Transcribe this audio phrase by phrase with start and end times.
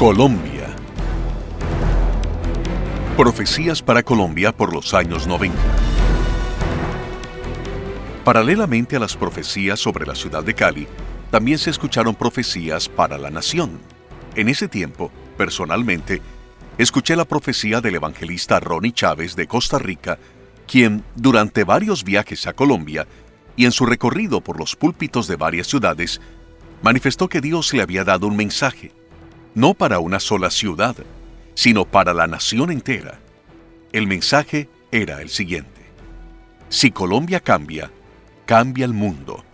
[0.00, 0.74] Colombia.
[3.18, 5.58] Profecías para Colombia por los años 90.
[8.24, 10.88] Paralelamente a las profecías sobre la ciudad de Cali,
[11.30, 13.78] también se escucharon profecías para la nación.
[14.36, 16.22] En ese tiempo, personalmente,
[16.78, 20.18] escuché la profecía del evangelista Ronnie Chávez de Costa Rica,
[20.66, 23.06] quien, durante varios viajes a Colombia
[23.54, 26.22] y en su recorrido por los púlpitos de varias ciudades,
[26.80, 28.92] manifestó que Dios le había dado un mensaje,
[29.54, 30.96] no para una sola ciudad,
[31.54, 33.20] sino para la nación entera.
[33.92, 35.80] El mensaje era el siguiente.
[36.68, 37.90] Si Colombia cambia,
[38.46, 39.44] cambia el mundo.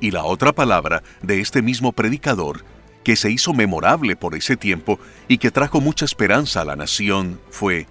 [0.00, 2.64] Y la otra palabra de este mismo predicador,
[3.04, 7.40] que se hizo memorable por ese tiempo y que trajo mucha esperanza a la nación,
[7.50, 7.86] fue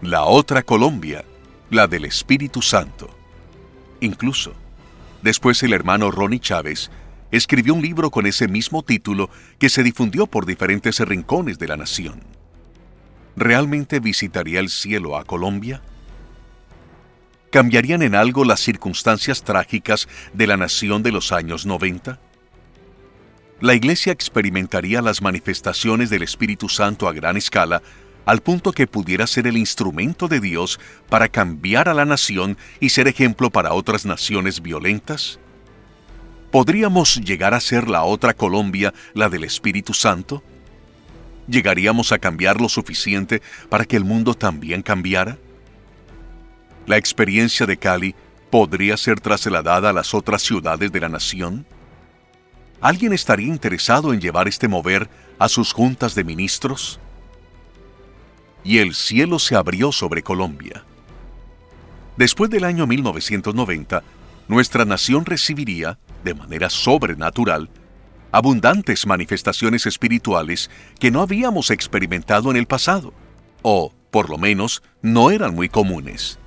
[0.00, 1.24] la otra Colombia,
[1.70, 3.10] la del Espíritu Santo.
[4.00, 4.52] Incluso,
[5.22, 6.90] después el hermano Ronnie Chávez
[7.30, 11.76] escribió un libro con ese mismo título que se difundió por diferentes rincones de la
[11.76, 12.22] nación.
[13.36, 15.82] ¿Realmente visitaría el cielo a Colombia?
[17.50, 22.18] ¿Cambiarían en algo las circunstancias trágicas de la nación de los años 90?
[23.60, 27.82] La Iglesia experimentaría las manifestaciones del Espíritu Santo a gran escala
[28.24, 32.90] al punto que pudiera ser el instrumento de Dios para cambiar a la nación y
[32.90, 35.40] ser ejemplo para otras naciones violentas?
[36.50, 40.42] ¿Podríamos llegar a ser la otra Colombia, la del Espíritu Santo?
[41.46, 45.36] ¿Llegaríamos a cambiar lo suficiente para que el mundo también cambiara?
[46.86, 48.14] ¿La experiencia de Cali
[48.50, 51.66] podría ser trasladada a las otras ciudades de la nación?
[52.80, 56.98] ¿Alguien estaría interesado en llevar este mover a sus juntas de ministros?
[58.64, 60.82] Y el cielo se abrió sobre Colombia.
[62.16, 64.02] Después del año 1990,
[64.48, 67.70] nuestra nación recibiría, de manera sobrenatural,
[68.32, 73.12] abundantes manifestaciones espirituales que no habíamos experimentado en el pasado,
[73.62, 76.38] o, por lo menos, no eran muy comunes.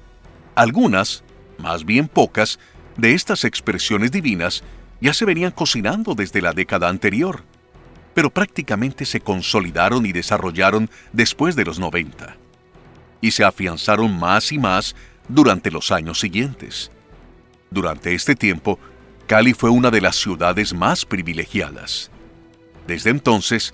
[0.55, 1.23] Algunas,
[1.57, 2.59] más bien pocas,
[2.97, 4.63] de estas expresiones divinas
[4.99, 7.43] ya se venían cocinando desde la década anterior,
[8.13, 12.35] pero prácticamente se consolidaron y desarrollaron después de los 90,
[13.21, 14.95] y se afianzaron más y más
[15.27, 16.91] durante los años siguientes.
[17.73, 18.77] Durante este tiempo,
[19.27, 22.11] Cali fue una de las ciudades más privilegiadas.
[22.85, 23.73] Desde entonces,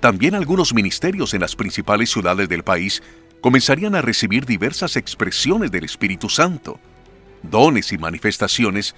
[0.00, 3.02] también algunos ministerios en las principales ciudades del país
[3.40, 6.78] comenzarían a recibir diversas expresiones del Espíritu Santo,
[7.42, 8.94] dones y manifestaciones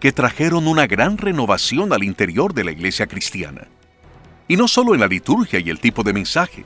[0.00, 3.68] que trajeron una gran renovación al interior de la iglesia cristiana.
[4.48, 6.64] Y no solo en la liturgia y el tipo de mensaje,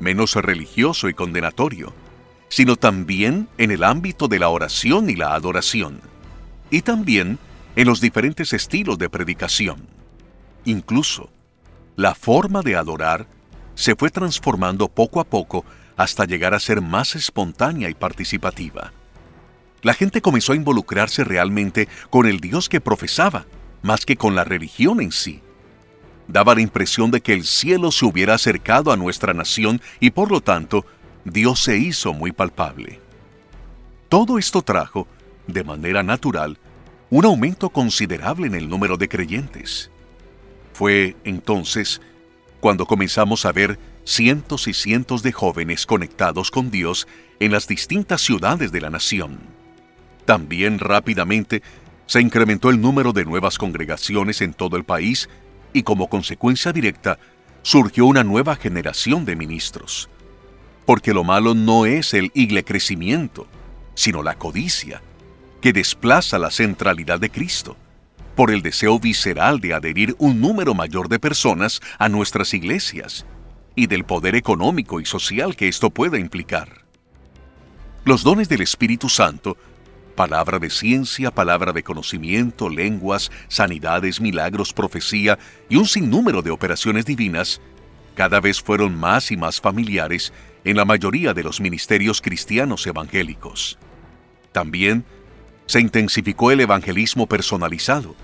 [0.00, 1.94] menos religioso y condenatorio,
[2.48, 6.11] sino también en el ámbito de la oración y la adoración,
[6.72, 7.38] y también
[7.76, 9.86] en los diferentes estilos de predicación.
[10.64, 11.30] Incluso,
[11.96, 13.26] la forma de adorar
[13.74, 15.64] se fue transformando poco a poco
[15.96, 18.92] hasta llegar a ser más espontánea y participativa.
[19.82, 23.44] La gente comenzó a involucrarse realmente con el Dios que profesaba,
[23.82, 25.42] más que con la religión en sí.
[26.26, 30.30] Daba la impresión de que el cielo se hubiera acercado a nuestra nación y por
[30.30, 30.86] lo tanto
[31.26, 33.00] Dios se hizo muy palpable.
[34.08, 35.06] Todo esto trajo,
[35.46, 36.58] de manera natural,
[37.10, 39.90] un aumento considerable en el número de creyentes.
[40.72, 42.00] Fue entonces
[42.60, 47.06] cuando comenzamos a ver cientos y cientos de jóvenes conectados con Dios
[47.40, 49.40] en las distintas ciudades de la nación.
[50.24, 51.62] También rápidamente
[52.06, 55.28] se incrementó el número de nuevas congregaciones en todo el país
[55.72, 57.18] y como consecuencia directa
[57.62, 60.08] surgió una nueva generación de ministros.
[60.86, 63.46] Porque lo malo no es el igle crecimiento,
[63.94, 65.02] sino la codicia,
[65.62, 67.76] que desplaza la centralidad de Cristo
[68.34, 73.24] por el deseo visceral de adherir un número mayor de personas a nuestras iglesias
[73.76, 76.82] y del poder económico y social que esto pueda implicar.
[78.04, 79.56] Los dones del Espíritu Santo,
[80.16, 85.38] palabra de ciencia, palabra de conocimiento, lenguas, sanidades, milagros, profecía
[85.68, 87.60] y un sinnúmero de operaciones divinas,
[88.16, 90.32] cada vez fueron más y más familiares
[90.64, 93.78] en la mayoría de los ministerios cristianos evangélicos.
[94.50, 95.04] También
[95.66, 98.14] se intensificó el evangelismo personalizado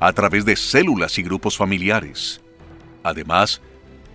[0.00, 2.40] a través de células y grupos familiares.
[3.02, 3.60] Además,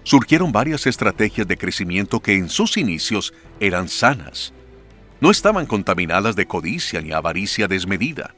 [0.03, 4.53] surgieron varias estrategias de crecimiento que en sus inicios eran sanas.
[5.19, 8.35] No estaban contaminadas de codicia ni avaricia desmedida.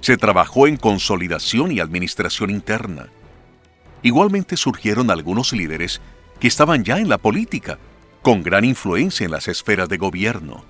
[0.00, 3.08] Se trabajó en consolidación y administración interna.
[4.02, 6.00] Igualmente surgieron algunos líderes
[6.38, 7.78] que estaban ya en la política,
[8.22, 10.64] con gran influencia en las esferas de gobierno.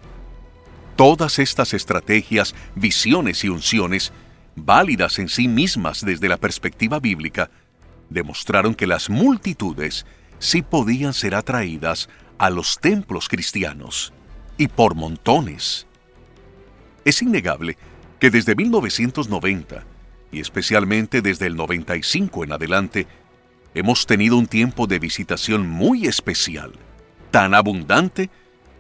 [0.97, 4.13] Todas estas estrategias, visiones y unciones,
[4.55, 7.51] válidas en sí mismas desde la perspectiva bíblica,
[8.09, 10.07] demostraron que las multitudes
[10.39, 12.09] sí podían ser atraídas
[12.39, 14.15] a los templos cristianos,
[14.57, 15.87] y por montones.
[17.05, 17.77] Es innegable
[18.19, 19.85] que desde 1990,
[20.33, 23.07] y especialmente desde el 95 en adelante,
[23.75, 26.73] hemos tenido un tiempo de visitación muy especial,
[27.31, 28.31] tan abundante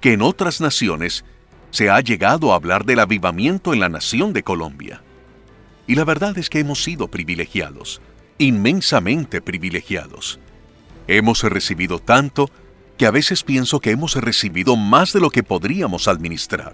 [0.00, 1.24] que en otras naciones
[1.70, 5.02] se ha llegado a hablar del avivamiento en la nación de Colombia.
[5.86, 8.00] Y la verdad es que hemos sido privilegiados,
[8.38, 10.40] inmensamente privilegiados.
[11.06, 12.50] Hemos recibido tanto
[12.96, 16.72] que a veces pienso que hemos recibido más de lo que podríamos administrar.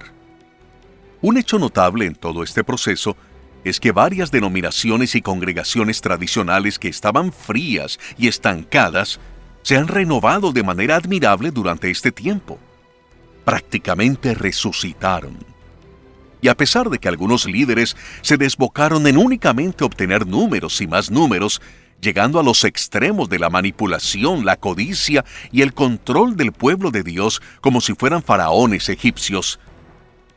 [1.20, 3.16] Un hecho notable en todo este proceso
[3.64, 9.20] es que varias denominaciones y congregaciones tradicionales que estaban frías y estancadas
[9.62, 12.58] se han renovado de manera admirable durante este tiempo.
[13.44, 15.38] Prácticamente resucitaron.
[16.40, 21.10] Y a pesar de que algunos líderes se desbocaron en únicamente obtener números y más
[21.10, 21.62] números,
[22.00, 27.04] llegando a los extremos de la manipulación, la codicia y el control del pueblo de
[27.04, 29.60] Dios como si fueran faraones egipcios,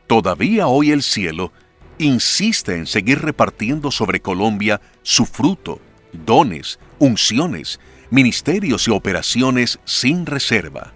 [0.06, 1.52] todavía hoy el cielo
[1.98, 5.80] insiste en seguir repartiendo sobre Colombia su fruto,
[6.12, 7.80] dones, unciones,
[8.10, 10.92] ministerios y operaciones sin reserva.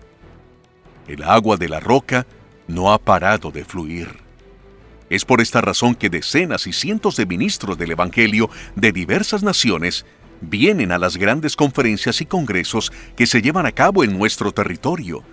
[1.10, 2.24] El agua de la roca
[2.68, 4.20] no ha parado de fluir.
[5.08, 10.06] Es por esta razón que decenas y cientos de ministros del Evangelio de diversas naciones
[10.40, 15.24] vienen a las grandes conferencias y congresos que se llevan a cabo en nuestro territorio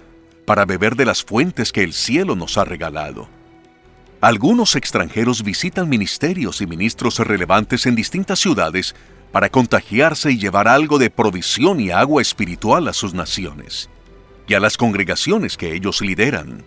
[0.47, 3.29] para beber de las fuentes que el cielo nos ha regalado.
[4.19, 8.95] Algunos extranjeros visitan ministerios y ministros relevantes en distintas ciudades
[9.31, 13.91] para contagiarse y llevar algo de provisión y agua espiritual a sus naciones
[14.48, 16.64] y a las congregaciones que ellos lideran.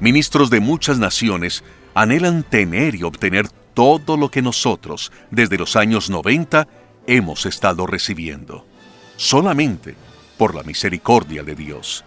[0.00, 1.64] Ministros de muchas naciones
[1.94, 6.68] anhelan tener y obtener todo lo que nosotros, desde los años 90,
[7.06, 8.66] hemos estado recibiendo,
[9.16, 9.94] solamente
[10.36, 12.04] por la misericordia de Dios.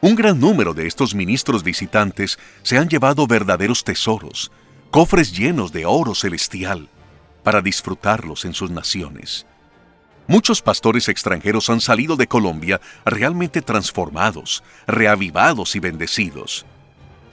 [0.00, 4.52] Un gran número de estos ministros visitantes se han llevado verdaderos tesoros,
[4.90, 6.88] cofres llenos de oro celestial,
[7.42, 9.46] para disfrutarlos en sus naciones.
[10.28, 16.66] Muchos pastores extranjeros han salido de Colombia realmente transformados, reavivados y bendecidos.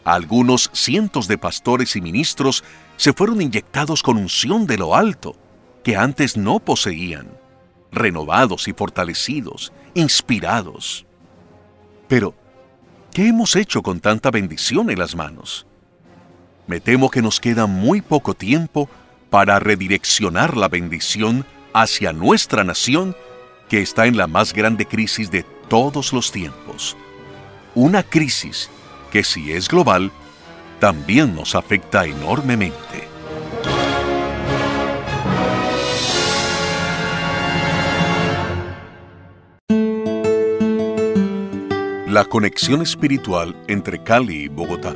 [0.06, 2.64] Algunos cientos de pastores y ministros
[2.96, 5.36] se fueron inyectados con unción de lo alto
[5.84, 7.28] que antes no poseían,
[7.92, 11.06] renovados y fortalecidos, inspirados.
[12.08, 12.34] Pero,
[13.14, 15.68] ¿qué hemos hecho con tanta bendición en las manos?
[16.66, 18.90] Me temo que nos queda muy poco tiempo
[19.30, 21.46] para redireccionar la bendición
[21.76, 23.18] hacia nuestra nación
[23.68, 26.96] que está en la más grande crisis de todos los tiempos.
[27.76, 28.70] Una crisis
[29.12, 30.10] que si es global,
[30.80, 33.10] también nos afecta enormemente.
[42.08, 44.96] La conexión espiritual entre Cali y Bogotá.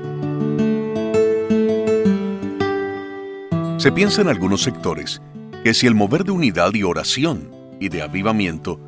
[3.77, 5.21] Se piensa en algunos sectores
[5.63, 8.79] que si el mover de unidad y oración y de avivamiento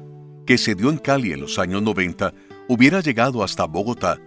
[0.45, 2.33] que se dio en Cali en los años 90
[2.69, 4.17] hubiera llegado hasta Bogotá,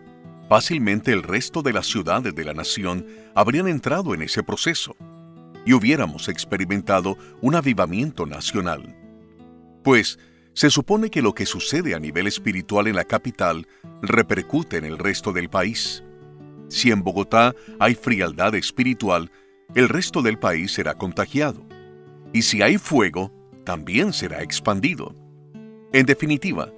[0.48, 4.94] fácilmente el resto de las ciudades de la nación habrían entrado en ese proceso
[5.64, 8.94] y hubiéramos experimentado un avivamiento nacional.
[9.82, 10.18] Pues,
[10.52, 13.66] se supone que lo que sucede a nivel espiritual en la capital
[14.02, 16.04] repercute en el resto del país.
[16.68, 19.32] Si en Bogotá hay frialdad espiritual,
[19.74, 21.73] el resto del país será contagiado.
[22.34, 23.32] Y si hay fuego,
[23.64, 25.14] también será expandido.
[25.92, 26.68] En definitiva,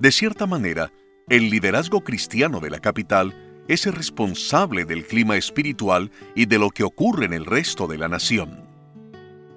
[0.00, 0.92] de cierta manera,
[1.28, 6.68] el liderazgo cristiano de la capital es el responsable del clima espiritual y de lo
[6.70, 8.64] que ocurre en el resto de la nación.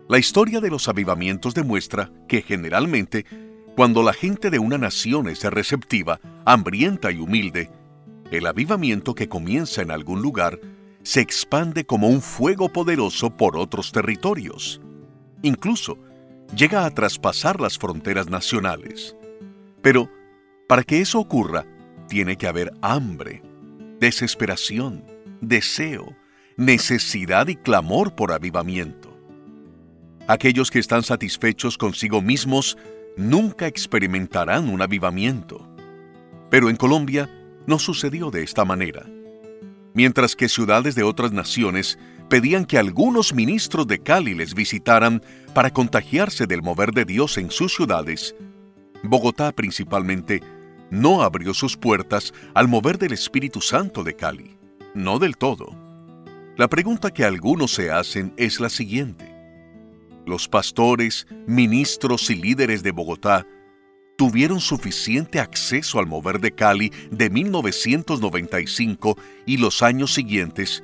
[0.08, 3.26] La historia de los avivamientos demuestra que generalmente
[3.76, 7.72] cuando la gente de una nación es receptiva, hambrienta y humilde,
[8.30, 10.60] el avivamiento que comienza en algún lugar
[11.02, 14.82] se expande como un fuego poderoso por otros territorios.
[15.42, 15.98] Incluso
[16.56, 19.16] llega a traspasar las fronteras nacionales.
[19.82, 20.10] Pero,
[20.68, 21.66] para que eso ocurra,
[22.08, 23.42] tiene que haber hambre,
[24.00, 25.04] desesperación,
[25.42, 26.16] deseo,
[26.56, 29.16] necesidad y clamor por avivamiento.
[30.28, 32.78] Aquellos que están satisfechos consigo mismos
[33.16, 35.68] nunca experimentarán un avivamiento.
[36.50, 37.30] Pero en Colombia
[37.66, 39.06] no sucedió de esta manera.
[39.94, 41.98] Mientras que ciudades de otras naciones
[42.30, 45.22] pedían que algunos ministros de Cali les visitaran
[45.54, 48.36] para contagiarse del mover de Dios en sus ciudades,
[49.04, 50.42] Bogotá principalmente
[50.90, 54.58] no abrió sus puertas al mover del Espíritu Santo de Cali.
[54.94, 55.76] No del todo.
[56.56, 59.38] La pregunta que algunos se hacen es la siguiente
[60.28, 63.48] los pastores, ministros y líderes de Bogotá
[64.18, 70.84] tuvieron suficiente acceso al mover de Cali de 1995 y los años siguientes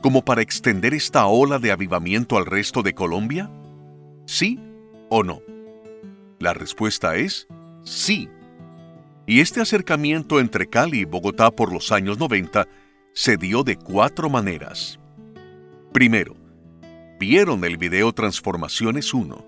[0.00, 3.50] como para extender esta ola de avivamiento al resto de Colombia?
[4.26, 4.58] ¿Sí
[5.08, 5.42] o no?
[6.38, 7.46] La respuesta es
[7.84, 8.28] sí.
[9.26, 12.66] Y este acercamiento entre Cali y Bogotá por los años 90
[13.12, 14.98] se dio de cuatro maneras.
[15.92, 16.36] Primero,
[17.18, 19.44] vieron el video Transformaciones 1.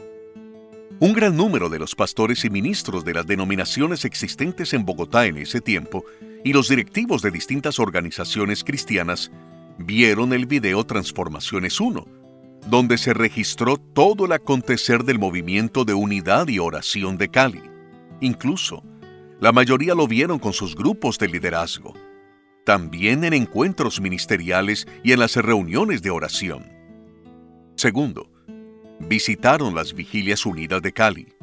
[1.01, 5.39] Un gran número de los pastores y ministros de las denominaciones existentes en Bogotá en
[5.39, 6.05] ese tiempo
[6.45, 9.33] y los directivos de distintas organizaciones cristianas
[9.83, 12.07] vieron el video Transformaciones 1,
[12.67, 17.63] donde se registró todo el acontecer del movimiento de unidad y oración de Cali.
[18.21, 18.83] Incluso,
[19.41, 21.95] la mayoría lo vieron con sus grupos de liderazgo,
[22.65, 26.65] también en encuentros ministeriales y en las reuniones de oración.
[27.75, 28.31] Segundo,
[29.01, 31.35] visitaron las Vigilias Unidas de Cali.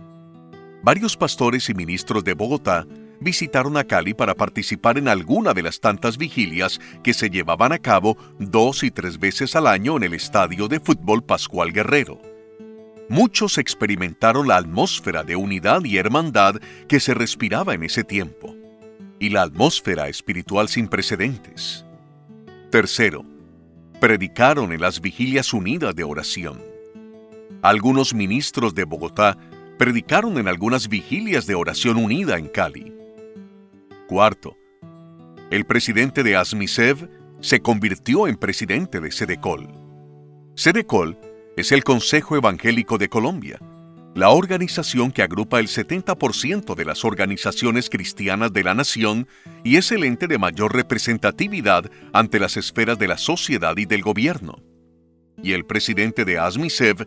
[0.82, 2.88] Varios pastores y ministros de Bogotá
[3.22, 7.80] visitaron a Cali para participar en alguna de las tantas vigilias que se llevaban a
[7.80, 12.22] cabo dos y tres veces al año en el estadio de fútbol Pascual Guerrero.
[13.10, 16.56] Muchos experimentaron la atmósfera de unidad y hermandad
[16.88, 18.56] que se respiraba en ese tiempo,
[19.20, 21.86] y la atmósfera espiritual sin precedentes.
[22.70, 23.26] Tercero,
[24.00, 26.62] predicaron en las vigilias unidas de oración.
[27.64, 29.38] Algunos ministros de Bogotá
[29.80, 32.99] predicaron en algunas vigilias de oración unida en Cali.
[34.10, 34.58] Cuarto,
[35.52, 37.08] el presidente de Asmisev
[37.42, 39.70] se convirtió en presidente de Sedecol.
[40.56, 41.16] Sedecol
[41.56, 43.60] es el Consejo Evangélico de Colombia,
[44.16, 49.28] la organización que agrupa el 70% de las organizaciones cristianas de la nación
[49.64, 54.02] y es el ente de mayor representatividad ante las esferas de la sociedad y del
[54.02, 54.64] gobierno.
[55.44, 57.06] Y el presidente de Asmisev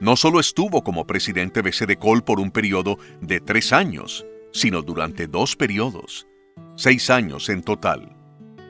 [0.00, 5.28] no solo estuvo como presidente de Sedecol por un periodo de tres años, sino durante
[5.28, 6.26] dos periodos
[6.80, 8.16] seis años en total.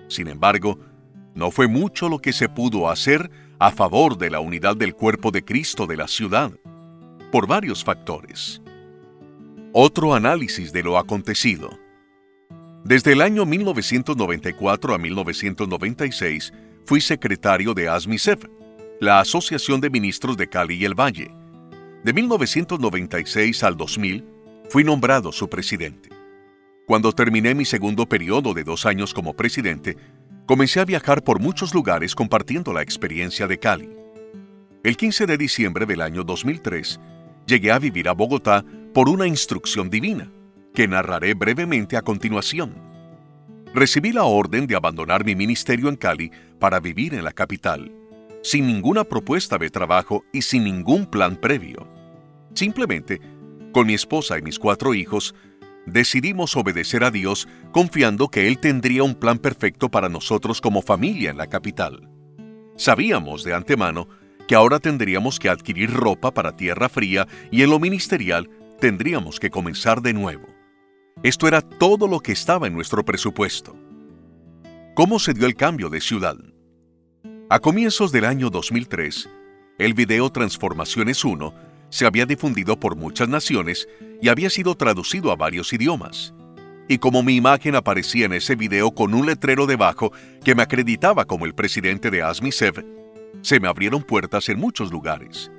[0.09, 0.81] Sin embargo,
[1.37, 5.31] no fue mucho lo que se pudo hacer a favor de la unidad del cuerpo
[5.31, 6.51] de Cristo de la ciudad,
[7.31, 8.61] por varios factores.
[9.73, 11.71] Otro análisis de lo acontecido.
[12.83, 16.53] Desde el año 1994 a 1996
[16.87, 18.45] fui secretario de ASMISEF,
[18.99, 21.31] la Asociación de Ministros de Cali y el Valle.
[22.03, 24.25] De 1996 al 2000
[24.69, 26.20] fui nombrado su presidente.
[26.91, 29.97] Cuando terminé mi segundo periodo de dos años como presidente,
[30.45, 33.89] comencé a viajar por muchos lugares compartiendo la experiencia de Cali.
[34.83, 36.99] El 15 de diciembre del año 2003,
[37.47, 40.33] llegué a vivir a Bogotá por una instrucción divina,
[40.75, 42.75] que narraré brevemente a continuación.
[43.73, 47.93] Recibí la orden de abandonar mi ministerio en Cali para vivir en la capital,
[48.43, 51.87] sin ninguna propuesta de trabajo y sin ningún plan previo.
[52.53, 53.21] Simplemente,
[53.71, 55.37] con mi esposa y mis cuatro hijos,
[55.87, 61.31] decidimos obedecer a Dios confiando que Él tendría un plan perfecto para nosotros como familia
[61.31, 62.09] en la capital.
[62.77, 64.09] Sabíamos de antemano
[64.49, 69.51] que ahora tendríamos que adquirir ropa para tierra fría y en lo ministerial tendríamos que
[69.51, 70.49] comenzar de nuevo.
[71.23, 73.77] Esto era todo lo que estaba en nuestro presupuesto.
[74.95, 76.37] ¿Cómo se dio el cambio de ciudad?
[77.49, 79.29] A comienzos del año 2003,
[79.79, 83.89] el video Transformaciones 1 se había difundido por muchas naciones
[84.23, 86.35] y había sido traducido a varios idiomas.
[86.89, 90.13] Y como mi imagen aparecía en ese video con un letrero debajo
[90.45, 92.85] que me acreditaba como el presidente de ASMISEV,
[93.43, 95.53] se me abrieron puertas en muchos lugares.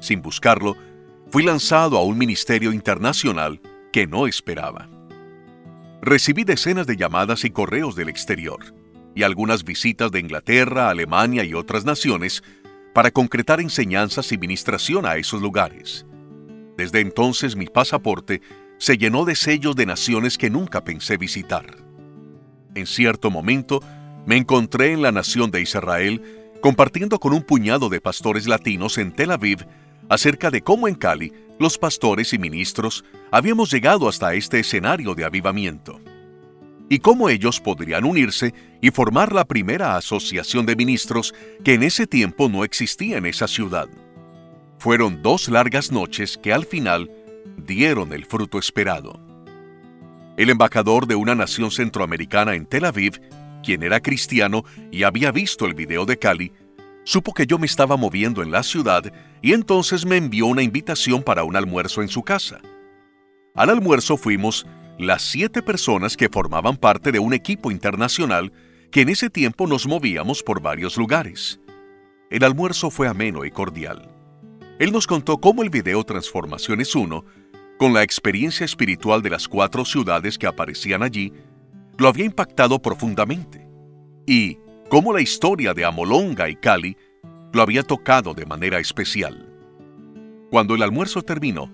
[0.00, 0.76] Sin buscarlo,
[1.30, 3.60] fui lanzado a un ministerio internacional
[3.92, 4.88] que no esperaba.
[6.02, 8.74] Recibí decenas de llamadas y correos del exterior,
[9.14, 12.42] y algunas visitas de Inglaterra, Alemania y otras naciones
[13.00, 16.04] para concretar enseñanzas y ministración a esos lugares.
[16.76, 18.42] Desde entonces mi pasaporte
[18.76, 21.64] se llenó de sellos de naciones que nunca pensé visitar.
[22.74, 23.82] En cierto momento
[24.26, 26.22] me encontré en la nación de Israel
[26.60, 29.66] compartiendo con un puñado de pastores latinos en Tel Aviv
[30.10, 35.24] acerca de cómo en Cali los pastores y ministros habíamos llegado hasta este escenario de
[35.24, 36.02] avivamiento
[36.90, 41.32] y cómo ellos podrían unirse y formar la primera asociación de ministros
[41.64, 43.88] que en ese tiempo no existía en esa ciudad.
[44.78, 47.08] Fueron dos largas noches que al final
[47.56, 49.20] dieron el fruto esperado.
[50.36, 53.20] El embajador de una nación centroamericana en Tel Aviv,
[53.62, 56.52] quien era cristiano y había visto el video de Cali,
[57.04, 59.04] supo que yo me estaba moviendo en la ciudad
[59.42, 62.60] y entonces me envió una invitación para un almuerzo en su casa.
[63.54, 64.66] Al almuerzo fuimos
[65.06, 68.52] las siete personas que formaban parte de un equipo internacional
[68.90, 71.60] que en ese tiempo nos movíamos por varios lugares.
[72.30, 74.10] El almuerzo fue ameno y cordial.
[74.78, 77.24] Él nos contó cómo el video Transformaciones 1
[77.78, 81.32] con la experiencia espiritual de las cuatro ciudades que aparecían allí,
[81.96, 83.66] lo había impactado profundamente.
[84.26, 84.58] Y,
[84.90, 86.96] como la historia de Amolonga y Cali,
[87.54, 89.48] lo había tocado de manera especial.
[90.50, 91.72] Cuando el almuerzo terminó,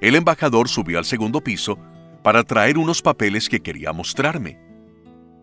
[0.00, 1.78] el embajador subió al segundo piso
[2.22, 4.58] para traer unos papeles que quería mostrarme.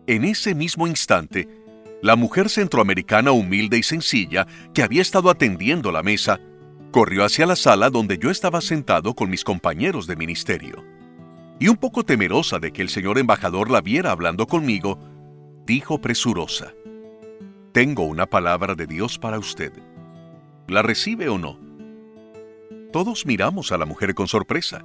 [0.06, 1.48] En ese mismo instante,
[2.02, 6.40] la mujer centroamericana humilde y sencilla que había estado atendiendo la mesa,
[6.92, 10.84] corrió hacia la sala donde yo estaba sentado con mis compañeros de ministerio.
[11.58, 14.98] Y un poco temerosa de que el señor embajador la viera hablando conmigo,
[15.66, 16.72] dijo presurosa,
[17.72, 19.72] Tengo una palabra de Dios para usted.
[20.68, 21.58] ¿La recibe o no?
[22.92, 24.84] Todos miramos a la mujer con sorpresa.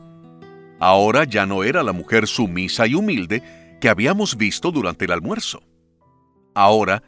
[0.82, 5.62] Ahora ya no era la mujer sumisa y humilde que habíamos visto durante el almuerzo.
[6.56, 7.04] Ahora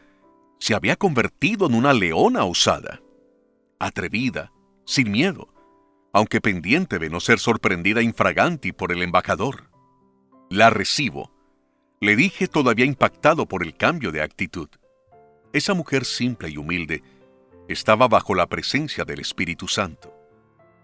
[0.59, 3.01] se había convertido en una leona osada,
[3.79, 4.53] atrevida,
[4.85, 5.51] sin miedo,
[6.13, 9.71] aunque pendiente de no ser sorprendida infraganti por el embajador.
[10.51, 11.31] La recibo,
[11.99, 14.69] le dije todavía impactado por el cambio de actitud.
[15.51, 17.01] Esa mujer simple y humilde
[17.67, 20.13] estaba bajo la presencia del Espíritu Santo.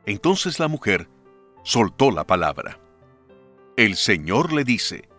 [0.08, 1.08] Entonces la mujer
[1.64, 2.80] soltó la palabra.
[3.76, 5.10] El Señor le dice,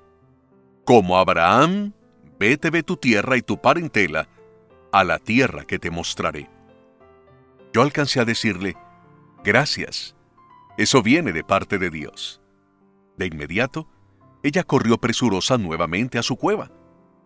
[0.85, 1.93] como Abraham,
[2.39, 4.29] vete de tu tierra y tu parentela
[4.93, 6.49] a la tierra que te mostraré.
[7.73, 8.77] Yo alcancé a decirle,
[9.45, 10.17] gracias,
[10.77, 12.41] eso viene de parte de Dios.
[13.17, 13.89] De inmediato,
[14.43, 16.71] ella corrió presurosa nuevamente a su cueva,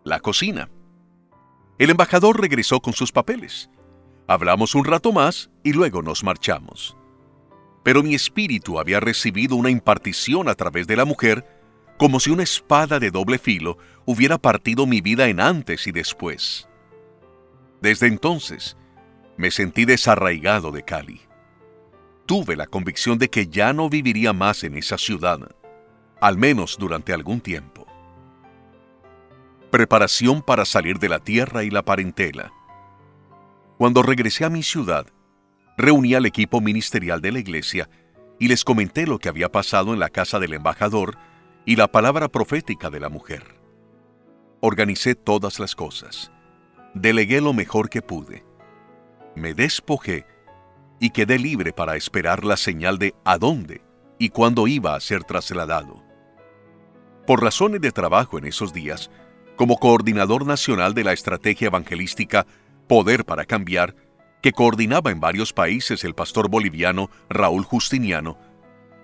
[0.04, 0.68] la cocina.
[1.78, 3.70] El embajador regresó con sus papeles.
[4.26, 6.96] Hablamos un rato más y luego nos marchamos.
[7.84, 11.46] Pero mi espíritu había recibido una impartición a través de la mujer
[11.96, 16.68] como si una espada de doble filo hubiera partido mi vida en antes y después.
[17.80, 18.76] Desde entonces,
[19.36, 21.20] me sentí desarraigado de Cali.
[22.26, 25.38] Tuve la convicción de que ya no viviría más en esa ciudad,
[26.20, 27.86] al menos durante algún tiempo.
[29.70, 32.52] Preparación para salir de la tierra y la parentela.
[33.76, 35.06] Cuando regresé a mi ciudad,
[35.76, 37.88] reuní al equipo ministerial de la iglesia
[38.38, 41.16] y les comenté lo que había pasado en la casa del embajador
[41.64, 43.60] y la palabra profética de la mujer.
[44.60, 46.30] Organicé todas las cosas.
[46.94, 48.44] Delegué lo mejor que pude.
[49.34, 50.26] Me despojé
[51.00, 53.82] y quedé libre para esperar la señal de a dónde
[54.18, 56.02] y cuándo iba a ser trasladado.
[57.26, 59.10] Por razones de trabajo en esos días,
[59.56, 62.46] como coordinador nacional de la estrategia evangelística
[62.86, 63.94] Poder para Cambiar,
[64.44, 68.36] que coordinaba en varios países el pastor boliviano Raúl Justiniano,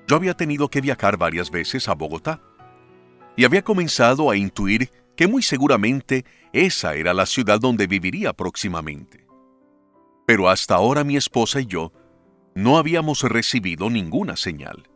[0.06, 2.42] yo había tenido que viajar varias veces a Bogotá
[3.38, 9.26] y había comenzado a intuir que muy seguramente esa era la ciudad donde viviría próximamente.
[10.26, 11.90] Pero hasta ahora mi esposa y yo
[12.54, 14.90] no habíamos recibido ninguna señal.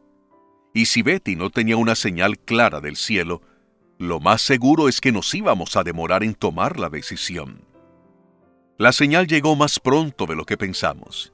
[0.74, 3.40] Y si Betty no tenía una señal clara del cielo,
[3.96, 7.73] lo más seguro es que nos íbamos a demorar en tomar la decisión.
[8.76, 11.32] La señal llegó más pronto de lo que pensamos.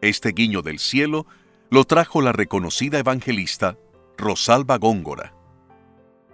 [0.00, 1.26] Este guiño del cielo
[1.70, 3.76] lo trajo la reconocida evangelista
[4.16, 5.34] Rosalba Góngora.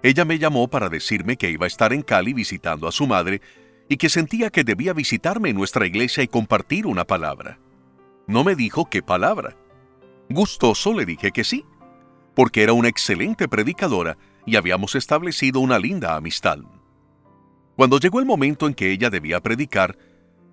[0.03, 3.41] Ella me llamó para decirme que iba a estar en Cali visitando a su madre
[3.89, 7.59] y que sentía que debía visitarme en nuestra iglesia y compartir una palabra.
[8.29, 9.57] No me dijo qué palabra.
[10.29, 11.65] Gustoso le dije que sí,
[12.37, 16.59] porque era una excelente predicadora y habíamos establecido una linda amistad.
[17.75, 19.99] Cuando llegó el momento en que ella debía predicar,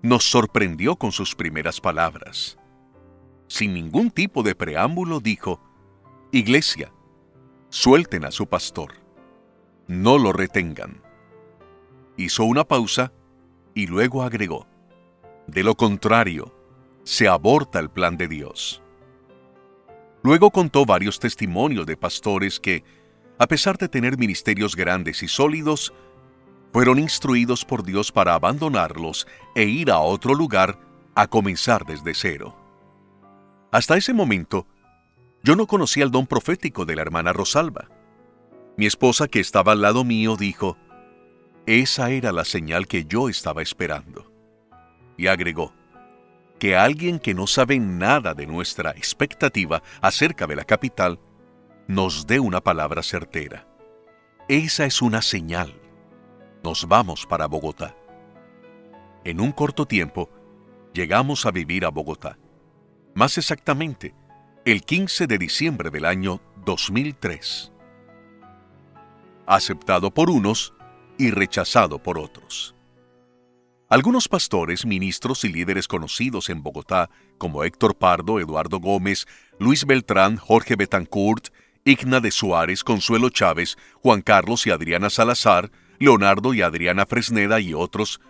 [0.06, 2.58] nos sorprendió con sus primeras palabras.
[3.48, 5.60] Sin ningún tipo de preámbulo dijo,
[6.32, 6.92] Iglesia,
[7.68, 9.06] suelten a su pastor
[9.86, 11.00] no lo retengan.
[12.16, 13.12] Hizo una pausa
[13.74, 14.66] y luego agregó,
[15.46, 16.54] de lo contrario,
[17.04, 18.82] se aborta el plan de Dios.
[20.22, 22.82] Luego contó varios testimonios de pastores que,
[23.38, 25.92] a pesar de tener ministerios grandes y sólidos,
[26.72, 30.78] fueron instruidos por Dios para abandonarlos e ir a otro lugar
[31.14, 32.54] a comenzar desde cero.
[33.72, 34.66] Hasta ese momento,
[35.42, 37.88] yo no conocía el don profético de la hermana Rosalba.
[38.76, 40.76] Mi esposa que estaba al lado mío dijo,
[41.66, 44.30] esa era la señal que yo estaba esperando.
[45.16, 45.72] Y agregó,
[46.58, 51.18] que alguien que no sabe nada de nuestra expectativa acerca de la capital
[51.86, 53.66] nos dé una palabra certera.
[54.48, 55.80] Esa es una señal.
[56.66, 57.94] Nos vamos para Bogotá.
[59.22, 60.28] En un corto tiempo,
[60.92, 62.40] llegamos a vivir a Bogotá.
[63.14, 64.16] Más exactamente,
[64.64, 67.70] el 15 de diciembre del año 2003
[69.46, 70.74] aceptado por unos
[71.16, 72.74] y rechazado por otros.
[73.88, 79.28] Algunos pastores, ministros y líderes conocidos en Bogotá, como Héctor Pardo, Eduardo Gómez,
[79.60, 81.50] Luis Beltrán, Jorge Betancourt
[81.86, 87.74] Igna de Suárez, Consuelo Chávez, Juan Carlos y Adriana Salazar, Leonardo y Adriana Fresneda y
[87.74, 88.20] otros,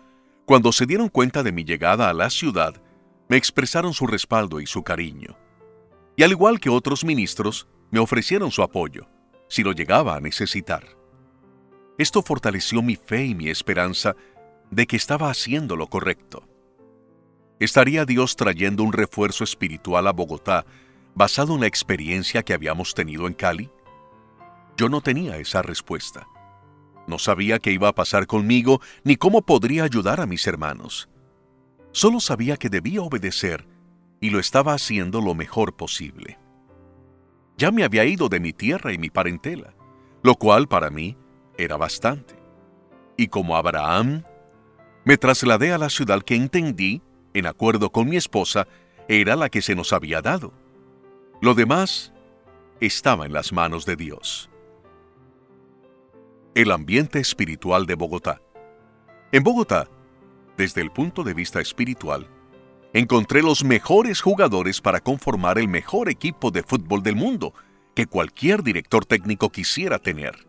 [0.44, 2.80] cuando se dieron cuenta de mi llegada a la ciudad,
[3.28, 5.36] me expresaron su respaldo y su cariño.
[6.16, 9.08] Y al igual que otros ministros, me ofrecieron su apoyo,
[9.48, 10.96] si lo llegaba a necesitar.
[11.98, 14.16] Esto fortaleció mi fe y mi esperanza
[14.70, 16.46] de que estaba haciendo lo correcto.
[17.58, 20.66] ¿Estaría Dios trayendo un refuerzo espiritual a Bogotá
[21.14, 23.70] basado en la experiencia que habíamos tenido en Cali?
[24.76, 26.28] Yo no tenía esa respuesta.
[27.06, 31.08] No sabía qué iba a pasar conmigo ni cómo podría ayudar a mis hermanos.
[31.92, 33.66] Solo sabía que debía obedecer
[34.20, 36.38] y lo estaba haciendo lo mejor posible.
[37.56, 39.74] Ya me había ido de mi tierra y mi parentela,
[40.22, 41.16] lo cual para mí
[41.56, 42.34] era bastante.
[43.16, 44.24] Y como Abraham,
[45.04, 47.00] me trasladé a la ciudad que entendí,
[47.32, 48.66] en acuerdo con mi esposa,
[49.08, 50.52] era la que se nos había dado.
[51.40, 52.12] Lo demás
[52.80, 54.50] estaba en las manos de Dios.
[56.56, 58.40] El ambiente espiritual de Bogotá.
[59.30, 59.90] En Bogotá,
[60.56, 62.30] desde el punto de vista espiritual,
[62.94, 67.52] encontré los mejores jugadores para conformar el mejor equipo de fútbol del mundo
[67.94, 70.48] que cualquier director técnico quisiera tener.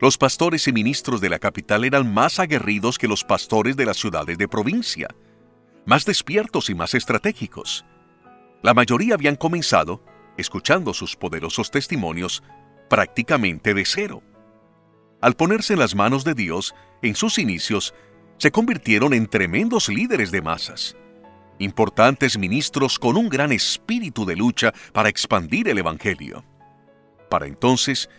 [0.00, 3.98] Los pastores y ministros de la capital eran más aguerridos que los pastores de las
[3.98, 5.14] ciudades de provincia,
[5.84, 7.84] más despiertos y más estratégicos.
[8.62, 10.02] La mayoría habían comenzado,
[10.38, 12.42] escuchando sus poderosos testimonios,
[12.88, 14.22] prácticamente de cero.
[15.22, 17.94] Al ponerse en las manos de Dios, en sus inicios,
[18.38, 20.96] se convirtieron en tremendos líderes de masas,
[21.60, 26.44] importantes ministros con un gran espíritu de lucha para expandir el Evangelio.
[27.30, 28.10] Para entonces,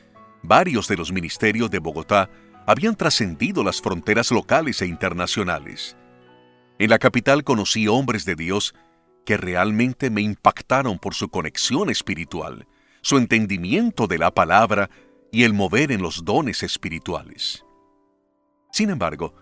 [0.43, 2.29] varios de los ministerios de Bogotá
[2.65, 5.97] habían trascendido las fronteras locales e internacionales.
[6.79, 8.73] En la capital conocí hombres de Dios
[9.25, 12.65] que realmente me impactaron por su conexión espiritual,
[13.01, 14.89] su entendimiento de la palabra
[15.33, 17.65] y el mover en los dones espirituales.
[18.71, 19.33] Sin embargo,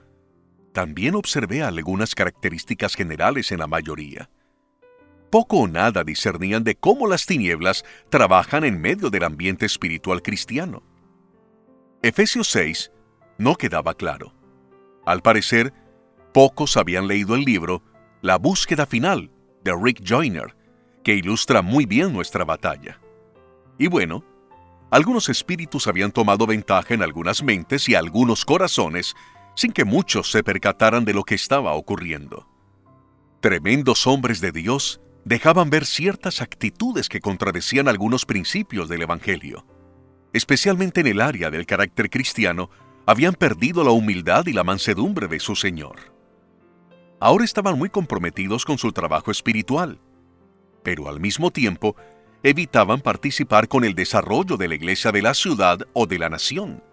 [0.72, 4.30] también observé algunas características generales en la mayoría.
[5.30, 10.82] Poco o nada discernían de cómo las tinieblas trabajan en medio del ambiente espiritual cristiano.
[12.02, 12.90] Efesios 6
[13.38, 14.34] no quedaba claro.
[15.06, 15.74] Al parecer,
[16.34, 17.84] pocos habían leído el libro
[18.22, 19.30] La búsqueda final
[19.62, 20.56] de Rick Joyner,
[21.04, 23.02] que ilustra muy bien nuestra batalla.
[23.78, 24.24] Y bueno,
[24.92, 29.16] algunos espíritus habían tomado ventaja en algunas mentes y algunos corazones
[29.56, 32.48] sin que muchos se percataran de lo que estaba ocurriendo.
[33.40, 39.66] Tremendos hombres de Dios dejaban ver ciertas actitudes que contradecían algunos principios del Evangelio
[40.34, 42.70] especialmente en el área del carácter cristiano,
[43.06, 46.14] habían perdido la humildad y la mansedumbre de su Señor.
[47.20, 50.00] Ahora estaban muy comprometidos con su trabajo espiritual,
[50.84, 51.96] pero al mismo tiempo
[52.44, 56.84] evitaban participar con el desarrollo de la iglesia de la ciudad o de la nación.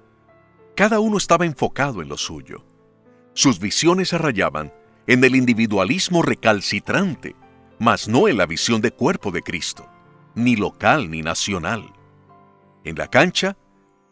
[0.75, 2.65] Cada uno estaba enfocado en lo suyo.
[3.33, 4.73] Sus visiones se rayaban
[5.07, 7.35] en el individualismo recalcitrante,
[7.79, 9.89] mas no en la visión de cuerpo de Cristo,
[10.35, 11.93] ni local ni nacional.
[12.85, 13.57] En la cancha,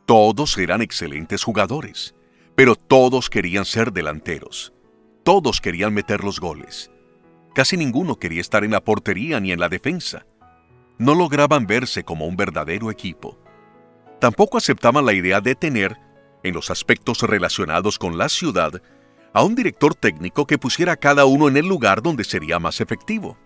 [0.06, 2.14] todos eran excelentes jugadores,
[2.54, 4.72] pero todos querían ser delanteros.
[5.24, 6.92] Todos querían meter los goles.
[7.54, 10.24] Casi ninguno quería estar en la portería ni en la defensa.
[10.98, 13.38] No lograban verse como un verdadero equipo.
[14.20, 15.98] Tampoco aceptaban la idea de tener,
[16.42, 18.80] en los aspectos relacionados con la ciudad,
[19.32, 22.80] a un director técnico que pusiera a cada uno en el lugar donde sería más
[22.80, 23.36] efectivo.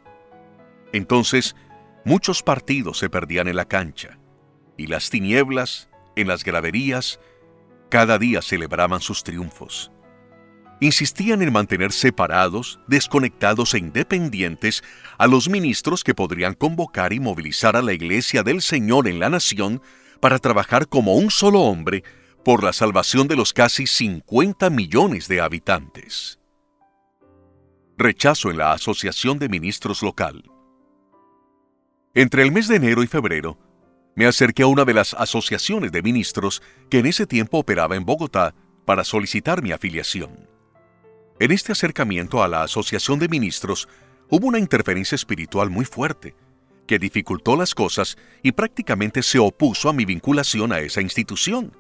[0.92, 1.56] Entonces,
[2.04, 4.18] muchos partidos se perdían en la cancha
[4.76, 7.20] y las tinieblas, en las graderías,
[7.90, 9.90] cada día celebraban sus triunfos.
[10.82, 14.82] Insistían en mantener separados, desconectados e independientes
[15.18, 19.28] a los ministros que podrían convocar y movilizar a la Iglesia del Señor en la
[19.28, 19.82] nación
[20.20, 22.02] para trabajar como un solo hombre
[22.42, 26.38] por la salvación de los casi 50 millones de habitantes.
[27.98, 30.44] Rechazo en la Asociación de Ministros Local.
[32.14, 33.58] Entre el mes de enero y febrero,
[34.16, 38.06] me acerqué a una de las asociaciones de ministros que en ese tiempo operaba en
[38.06, 38.54] Bogotá
[38.86, 40.48] para solicitar mi afiliación.
[41.40, 43.88] En este acercamiento a la asociación de ministros
[44.28, 46.36] hubo una interferencia espiritual muy fuerte,
[46.86, 51.76] que dificultó las cosas y prácticamente se opuso a mi vinculación a esa institución,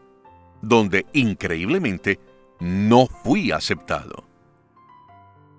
[0.62, 2.18] donde increíblemente
[2.58, 4.26] no fui aceptado.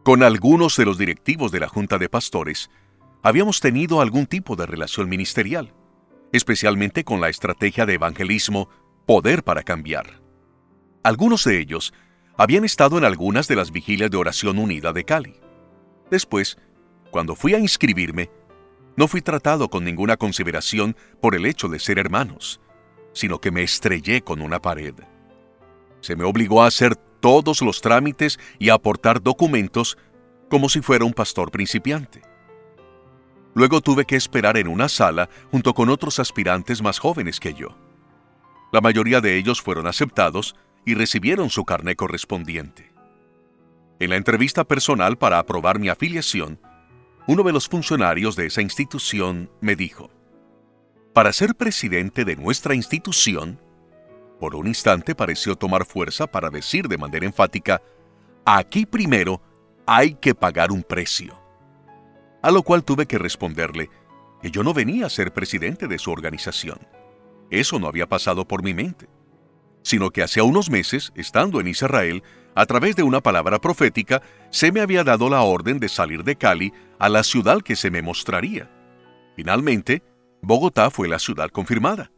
[0.04, 2.70] Con algunos de los directivos de la Junta de Pastores,
[3.24, 5.74] habíamos tenido algún tipo de relación ministerial
[6.32, 8.70] especialmente con la estrategia de evangelismo
[9.06, 10.22] Poder para Cambiar.
[11.04, 11.94] Algunos de ellos
[12.38, 15.36] habían estado en algunas de las vigilias de oración unida de Cali.
[16.10, 16.58] Después,
[17.12, 18.30] cuando fui a inscribirme,
[18.98, 22.60] No fui tratado con ninguna consideración por el hecho de ser hermanos,
[23.14, 24.94] sino que me estrellé con una pared.
[26.02, 29.98] Se me obligó a hacer todos los trámites y a aportar documentos
[30.50, 32.22] como si fuera un pastor principiante.
[33.54, 37.70] Luego tuve que esperar en una sala junto con otros aspirantes más jóvenes que yo.
[38.72, 42.92] La mayoría de ellos fueron aceptados y recibieron su carné correspondiente.
[44.00, 46.60] En la entrevista personal para aprobar mi afiliación,
[47.28, 50.10] uno de los funcionarios de esa institución me dijo,
[51.14, 53.60] para ser presidente de nuestra institución,
[54.40, 57.82] por un instante pareció tomar fuerza para decir de manera enfática,
[58.44, 59.42] aquí primero
[59.86, 61.40] hay que pagar un precio.
[62.42, 63.90] A lo cual tuve que responderle
[64.42, 66.80] que yo no venía a ser presidente de su organización.
[67.52, 69.08] Eso no había pasado por mi mente,
[69.84, 72.24] sino que hace unos meses, estando en Israel,
[72.56, 76.36] a través de una palabra profética, se me había dado la orden de salir de
[76.36, 78.70] Cali a la ciudad que se me mostraría.
[79.36, 80.04] Finalmente,
[80.42, 82.12] Bogotá fue la ciudad confirmada.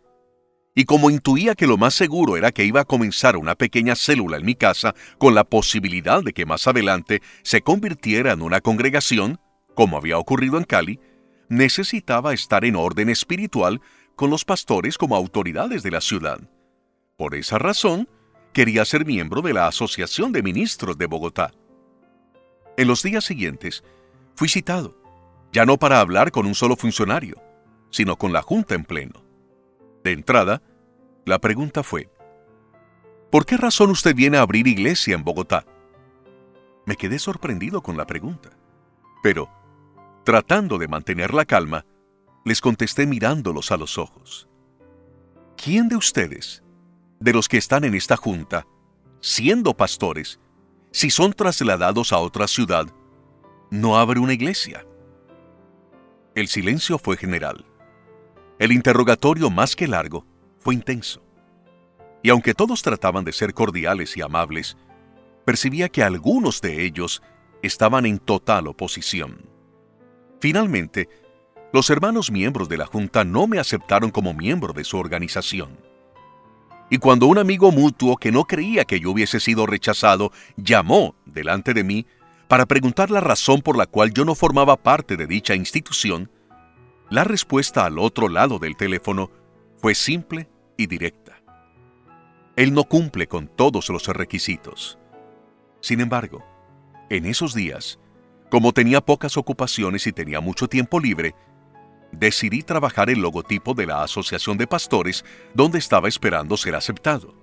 [0.76, 4.38] Y como intuía que lo más seguro era que iba a comenzar una pequeña célula
[4.38, 9.40] en mi casa con la posibilidad de que más adelante se convirtiera en una congregación,
[9.76, 11.00] como había ocurrido en Cali,
[11.48, 13.82] necesitaba estar en orden espiritual
[14.16, 16.40] con los pastores como autoridades de la ciudad.
[17.18, 18.10] Por esa razón,
[18.54, 21.52] quería ser miembro de la Asociación de Ministros de Bogotá.
[22.76, 23.84] En los días siguientes,
[24.36, 24.98] fui citado,
[25.52, 27.36] ya no para hablar con un solo funcionario,
[27.92, 29.24] sino con la Junta en pleno.
[30.04, 30.64] De entrada,
[31.26, 32.10] la pregunta fue,
[33.32, 35.66] ¿por qué razón usted viene a abrir iglesia en Bogotá?
[36.88, 38.50] Me quedé sorprendido con la pregunta,
[39.22, 39.50] pero,
[40.24, 41.86] tratando de mantener la calma,
[42.44, 44.50] les contesté mirándolos a los ojos.
[45.56, 46.63] ¿Quién de ustedes
[47.24, 48.68] de los que están en esta junta,
[49.22, 50.42] siendo pastores,
[50.92, 52.88] si son trasladados a otra ciudad,
[53.72, 54.86] no abre una iglesia.
[56.36, 57.66] El silencio fue general.
[58.60, 60.26] El interrogatorio más que largo
[60.60, 61.24] fue intenso.
[62.22, 64.76] Y aunque todos trataban de ser cordiales y amables,
[65.46, 67.24] percibía que algunos de ellos
[67.62, 69.50] estaban en total oposición.
[70.42, 71.08] Finalmente,
[71.72, 75.93] los hermanos miembros de la Junta no me aceptaron como miembro de su organización.
[76.94, 81.74] Y cuando un amigo mutuo que no creía que yo hubiese sido rechazado llamó delante
[81.74, 82.06] de mí
[82.48, 86.30] para preguntar la razón por la cual yo no formaba parte de dicha institución,
[87.10, 89.32] la respuesta al otro lado del teléfono
[89.78, 91.42] fue simple y directa.
[92.58, 95.00] Él no cumple con todos los requisitos.
[95.82, 96.46] Sin embargo,
[97.10, 97.98] en esos días,
[98.52, 101.34] como tenía pocas ocupaciones y tenía mucho tiempo libre,
[102.14, 107.36] decidí trabajar el logotipo de la Asociación de Pastores donde estaba esperando ser aceptado.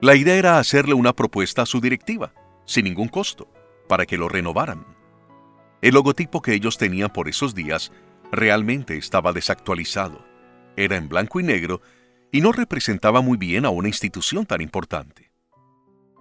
[0.00, 2.32] La idea era hacerle una propuesta a su directiva,
[2.66, 3.48] sin ningún costo,
[3.88, 4.86] para que lo renovaran.
[5.80, 7.92] El logotipo que ellos tenían por esos días
[8.30, 10.24] realmente estaba desactualizado.
[10.76, 11.80] Era en blanco y negro
[12.32, 15.30] y no representaba muy bien a una institución tan importante.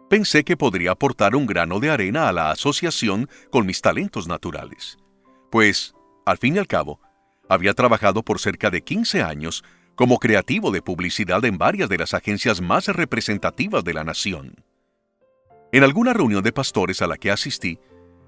[0.10, 4.98] Pensé que podría aportar un grano de arena a la asociación con mis talentos naturales,
[5.50, 7.00] pues, al fin y al cabo,
[7.50, 9.64] había trabajado por cerca de 15 años
[9.96, 14.56] como creativo de publicidad en varias de las agencias más representativas de la nación.
[15.72, 17.80] En alguna reunión de pastores a la que asistí,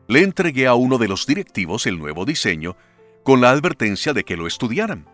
[0.08, 2.76] le entregué a uno de los directivos el nuevo diseño
[3.24, 5.08] con la advertencia de que lo estudiaran.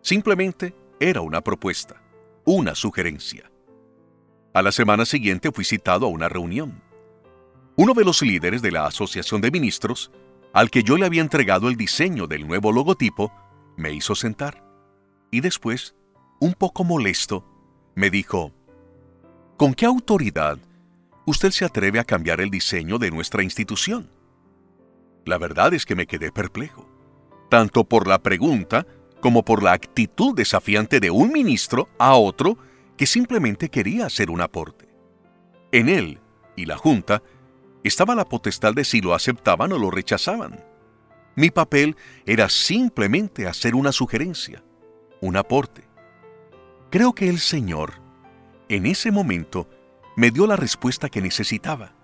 [0.00, 2.00] Simplemente era una propuesta,
[2.44, 3.50] una sugerencia.
[4.54, 6.80] A la semana siguiente fui citado a una reunión.
[7.76, 10.10] Uno de los líderes de la Asociación de Ministros,
[10.52, 13.32] al que yo le había entregado el diseño del nuevo logotipo,
[13.76, 14.64] me hizo sentar
[15.30, 15.94] y después,
[16.40, 17.44] un poco molesto,
[17.94, 18.52] me dijo,
[19.56, 20.58] ¿con qué autoridad
[21.26, 24.10] usted se atreve a cambiar el diseño de nuestra institución?
[25.24, 26.88] La verdad es que me quedé perplejo,
[27.50, 28.86] tanto por la pregunta
[29.20, 32.56] como por la actitud desafiante de un ministro a otro
[32.96, 34.88] que simplemente quería hacer un aporte.
[35.72, 36.20] En él
[36.54, 37.22] y la Junta
[37.82, 40.64] estaba la potestad de si lo aceptaban o lo rechazaban.
[41.36, 44.64] Mi papel era simplemente hacer una sugerencia,
[45.20, 45.84] un aporte.
[46.90, 48.00] Creo que el Señor,
[48.70, 49.68] en ese momento,
[50.16, 51.94] me dio la respuesta que necesitaba.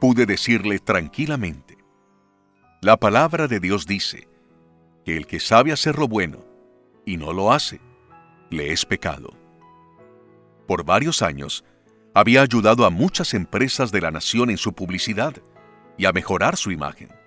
[0.00, 1.78] Pude decirle tranquilamente,
[2.82, 4.28] la palabra de Dios dice
[5.06, 6.44] que el que sabe hacer lo bueno
[7.06, 7.80] y no lo hace,
[8.50, 9.32] le es pecado.
[10.68, 11.64] Por varios años,
[12.12, 15.36] había ayudado a muchas empresas de la nación en su publicidad
[15.96, 17.21] y a mejorar su imagen.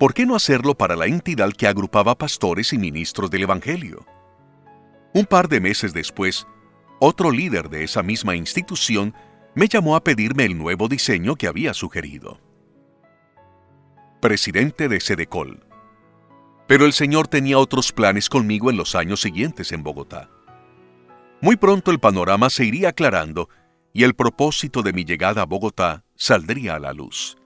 [0.00, 4.06] ¿Por qué no hacerlo para la entidad que agrupaba pastores y ministros del Evangelio?
[5.12, 6.46] Un par de meses después,
[7.00, 9.14] otro líder de esa misma institución
[9.54, 12.40] me llamó a pedirme el nuevo diseño que había sugerido.
[14.22, 15.66] Presidente de Sedecol.
[16.66, 20.30] Pero el Señor tenía otros planes conmigo en los años siguientes en Bogotá.
[21.42, 23.50] Muy pronto el panorama se iría aclarando
[23.92, 27.39] y el propósito de mi llegada a Bogotá saldría a la luz.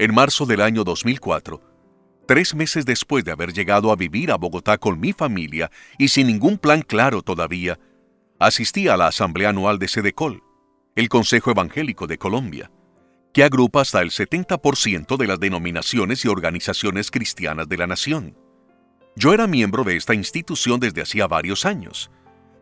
[0.00, 1.60] En marzo del año 2004,
[2.26, 6.28] tres meses después de haber llegado a vivir a Bogotá con mi familia y sin
[6.28, 7.78] ningún plan claro todavía,
[8.38, 10.42] asistí a la Asamblea Anual de Sedecol,
[10.96, 12.70] el Consejo Evangélico de Colombia
[13.34, 18.38] que agrupa hasta el 70% de las denominaciones y organizaciones cristianas de la nación.
[19.16, 22.10] Yo era miembro de esta institución desde hacía varios años,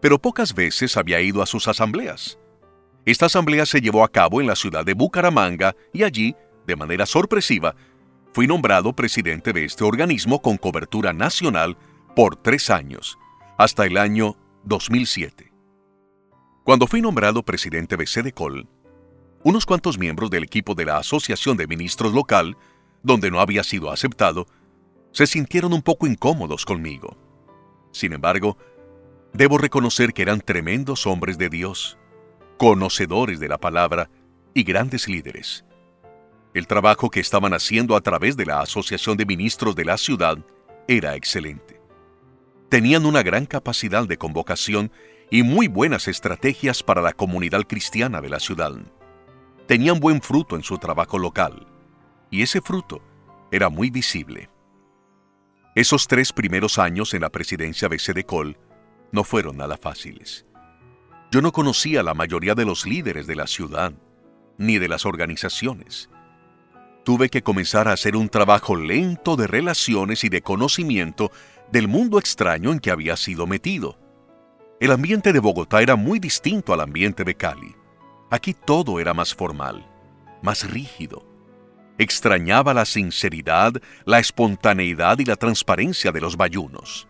[0.01, 2.37] pero pocas veces había ido a sus asambleas.
[3.05, 6.35] Esta asamblea se llevó a cabo en la ciudad de Bucaramanga y allí,
[6.69, 7.75] de manera sorpresiva,
[8.33, 11.77] fui nombrado presidente de este organismo con cobertura nacional
[12.15, 13.19] por tres años,
[13.57, 15.51] hasta el año 2007.
[16.63, 18.69] Cuando fui nombrado presidente de Sedecol,
[19.43, 22.57] unos cuantos miembros del equipo de la Asociación de Ministros local,
[23.03, 24.47] donde no había sido aceptado,
[25.13, 27.17] se sintieron un poco incómodos conmigo.
[27.93, 28.59] Sin embargo,
[29.33, 31.97] debo reconocer que eran tremendos hombres de Dios,
[32.59, 34.11] conocedores de la palabra
[34.53, 35.65] y grandes líderes.
[36.59, 40.37] El trabajo que estaban haciendo a través de la Asociación de Ministros de la ciudad
[40.87, 41.81] era excelente.
[42.69, 44.93] Tenían una gran capacidad de convocación
[45.31, 48.73] y muy buenas estrategias para la comunidad cristiana de la ciudad
[49.69, 51.67] tenían buen fruto en su trabajo local,
[52.31, 53.03] y ese fruto
[53.53, 54.49] era muy visible.
[55.75, 58.59] Esos tres primeros años en la presidencia de Sedecol
[59.13, 60.47] no fueron nada fáciles.
[61.31, 63.93] Yo no conocía a la mayoría de los líderes de la ciudad,
[64.57, 66.09] ni de las organizaciones.
[67.09, 71.33] Tuve que comenzar a hacer un trabajo lento de relaciones y de conocimiento
[71.73, 73.99] del mundo extraño en que había sido metido.
[74.79, 77.75] El ambiente de Bogotá era muy distinto al ambiente de Cali.
[78.31, 79.91] Aquí todo era más formal,
[80.43, 81.27] más rígido.
[81.97, 83.73] Extrañaba la sinceridad,
[84.05, 87.09] la espontaneidad y la transparencia de los bayunos.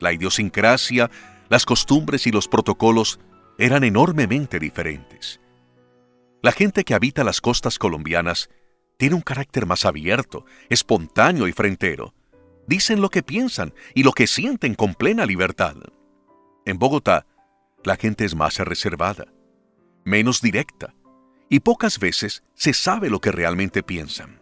[0.00, 1.10] La idiosincrasia,
[1.48, 3.20] las costumbres y los protocolos
[3.56, 5.40] eran enormemente diferentes.
[6.42, 8.50] La gente que habita las costas colombianas
[8.98, 12.12] tiene un carácter más abierto, espontáneo y frentero.
[12.66, 15.76] Dicen lo que piensan y lo que sienten con plena libertad.
[16.66, 17.26] En Bogotá,
[17.82, 19.28] la gente es más reservada
[20.08, 20.94] menos directa,
[21.50, 24.40] y pocas veces se sabe lo que realmente piensan.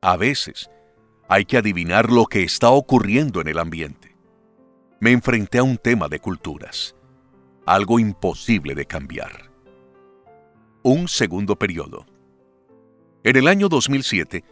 [0.00, 0.70] A veces,
[1.28, 4.16] hay que adivinar lo que está ocurriendo en el ambiente.
[5.00, 6.96] Me enfrenté a un tema de culturas,
[7.66, 9.50] algo imposible de cambiar.
[10.82, 12.06] Un segundo periodo.
[13.24, 14.44] En el año 2007,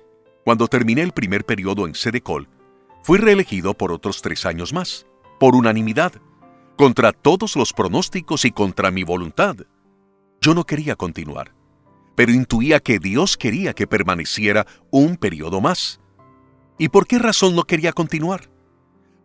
[0.45, 2.49] cuando terminé el primer periodo en Sedecol,
[3.05, 5.07] fui reelegido por otros tres años más,
[5.39, 6.15] por unanimidad,
[6.77, 9.55] contra todos los pronósticos y contra mi voluntad.
[10.41, 11.55] Yo no quería continuar,
[12.17, 16.01] pero intuía que Dios quería que permaneciera un periodo más.
[16.77, 18.51] ¿Y por qué razón no quería continuar?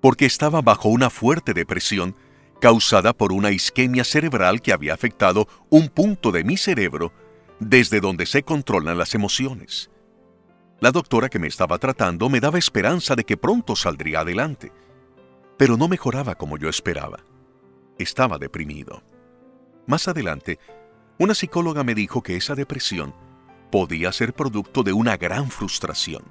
[0.01, 2.15] Porque estaba bajo una fuerte depresión
[2.61, 7.11] causada por una isquemia cerebral que había afectado un punto de mi cerebro
[7.61, 9.91] desde donde se controlan las emociones.
[10.79, 14.71] La doctora que me estaba tratando me daba esperanza de que pronto saldría adelante,
[15.57, 17.19] pero no mejoraba como yo esperaba.
[17.99, 19.03] Estaba deprimido.
[19.85, 20.57] Más adelante,
[21.19, 23.13] una psicóloga me dijo que esa depresión
[23.71, 26.23] podía ser producto de una gran frustración.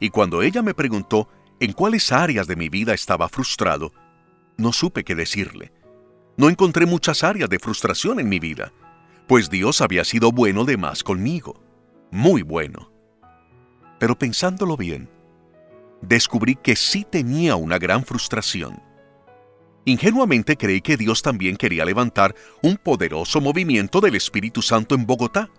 [0.00, 1.28] Y cuando ella me preguntó
[1.60, 3.92] en cuáles áreas de mi vida estaba frustrado,
[4.56, 5.70] no supe qué decirle.
[6.38, 8.72] No encontré muchas áreas de frustración en mi vida,
[9.26, 11.62] pues Dios había sido bueno de más conmigo,
[12.10, 12.92] muy bueno.
[13.98, 15.08] Pero pensándolo bien,
[16.02, 18.80] descubrí que sí tenía una gran frustración
[19.86, 25.50] Ingenuamente creí que Dios también quería levantar un poderoso movimiento del Espíritu Santo en Bogotá,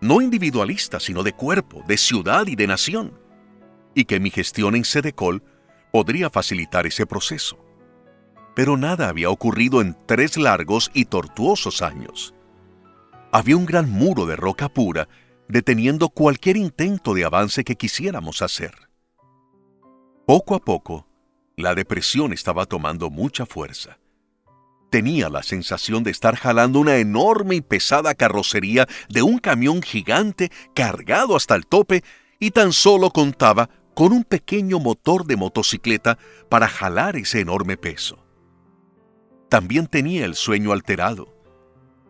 [0.00, 3.18] no individualista, sino de cuerpo, de ciudad y de nación,
[3.94, 5.42] y que mi gestión en Sedecol
[5.90, 7.58] podría facilitar ese proceso.
[8.54, 12.34] Pero nada había ocurrido en tres largos y tortuosos años.
[13.36, 15.10] Había un gran muro de roca pura
[15.46, 18.72] deteniendo cualquier intento de avance que quisiéramos hacer.
[20.26, 21.06] Poco a poco,
[21.54, 23.98] la depresión estaba tomando mucha fuerza.
[24.90, 30.50] Tenía la sensación de estar jalando una enorme y pesada carrocería de un camión gigante
[30.74, 32.02] cargado hasta el tope
[32.40, 36.16] y tan solo contaba con un pequeño motor de motocicleta
[36.48, 38.16] para jalar ese enorme peso.
[39.50, 41.35] También tenía el sueño alterado.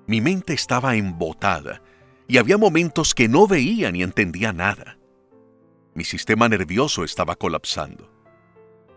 [0.07, 1.83] Mi mente estaba embotada
[2.29, 4.99] y había momentos que no veía ni entendía nada.
[5.95, 8.13] Mi sistema nervioso estaba colapsando.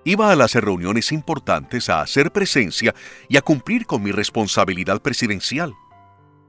[0.04, 2.96] Iba a las reuniones importantes a hacer presencia
[3.28, 5.74] y a cumplir con mi responsabilidad presidencial,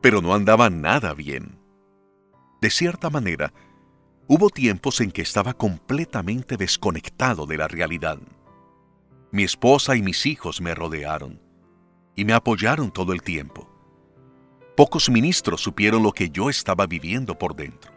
[0.01, 1.59] pero no andaba nada bien.
[2.61, 3.53] De cierta manera,
[4.33, 8.21] Hubo tiempos en que estaba completamente desconectado de la realidad.
[9.33, 11.43] Mi esposa y mis hijos me rodearon
[12.15, 13.70] y me apoyaron todo el tiempo.
[14.77, 17.93] Pocos ministros supieron lo que yo estaba viviendo por dentro.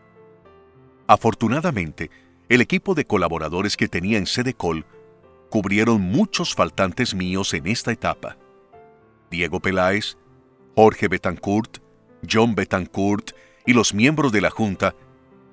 [1.07, 2.09] Afortunadamente,
[2.49, 4.85] el equipo de colaboradores que tenía en Sedecol
[5.49, 8.37] cubrieron muchos faltantes míos en esta etapa.
[9.29, 10.17] Diego Peláez,
[10.75, 11.77] Jorge Betancourt,
[12.29, 13.31] John Betancourt
[13.65, 14.95] y los miembros de la Junta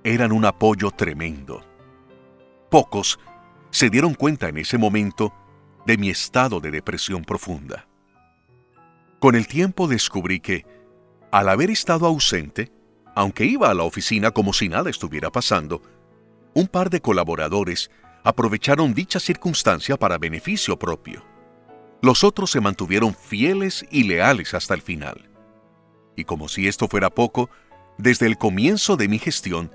[0.05, 1.63] eran un apoyo tremendo.
[2.71, 3.19] Pocos
[3.71, 5.33] se dieron cuenta en ese momento
[5.87, 7.87] de mi estado de depresión profunda.
[9.19, 10.65] Con el tiempo descubrí que,
[11.31, 12.73] al haber estado ausente,
[13.15, 15.83] aunque iba a la oficina como si nada estuviera pasando,
[16.55, 17.91] un par de colaboradores
[18.25, 21.25] aprovecharon dicha circunstancia para beneficio propio.
[22.03, 25.31] Los otros se mantuvieron fieles y leales hasta el final.
[26.17, 27.51] Y como si esto fuera poco,
[27.99, 29.71] desde el comienzo de mi gestión,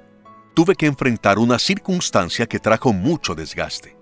[0.56, 3.98] tuve que enfrentar una circunstancia que trajo mucho desgaste.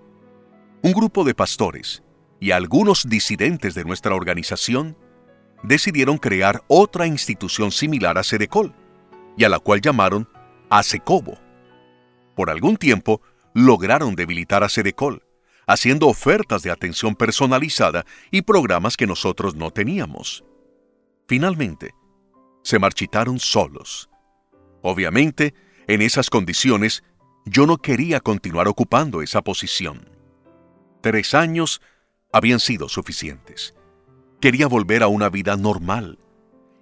[0.81, 2.03] Un grupo de pastores
[2.39, 4.97] y algunos disidentes de nuestra organización
[5.63, 8.73] decidieron crear otra institución similar a Sedecol,
[9.37, 10.29] y a la cual llamaron
[10.69, 11.39] ASECOBO.
[12.35, 13.21] Por algún tiempo,
[13.53, 15.23] lograron debilitar a Sedecol,
[15.65, 20.43] haciendo ofertas de atención personalizada y programas que nosotros no teníamos.
[21.27, 21.93] Finalmente,
[22.63, 24.09] se marchitaron solos.
[24.81, 25.53] Obviamente,
[25.87, 27.03] en esas condiciones,
[27.45, 30.09] yo no quería continuar ocupando esa posición.
[31.01, 31.81] Tres años
[32.31, 33.75] habían sido suficientes.
[34.43, 36.19] Quería volver a una vida normal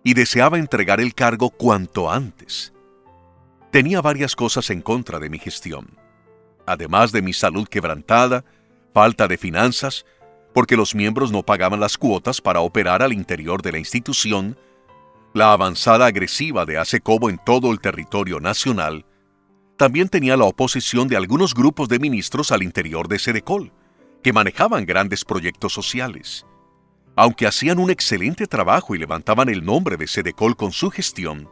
[0.04, 2.74] y deseaba entregar el cargo cuanto antes.
[3.70, 5.96] Tenía varias cosas en contra de mi gestión,
[6.66, 8.46] además de mi salud quebrantada,
[8.96, 10.08] falta de finanzas,
[10.56, 14.58] porque los miembros no pagaban las cuotas para operar al interior de la institución,
[15.36, 19.06] la avanzada agresiva de ASECOBO en todo el territorio nacional,
[19.78, 23.72] también tenía la oposición de algunos grupos de ministros al interior de Sedecol,
[24.24, 26.48] que manejaban grandes proyectos sociales.
[27.16, 31.50] Aunque hacían un excelente trabajo y levantaban el nombre de Sedecol con su gestión,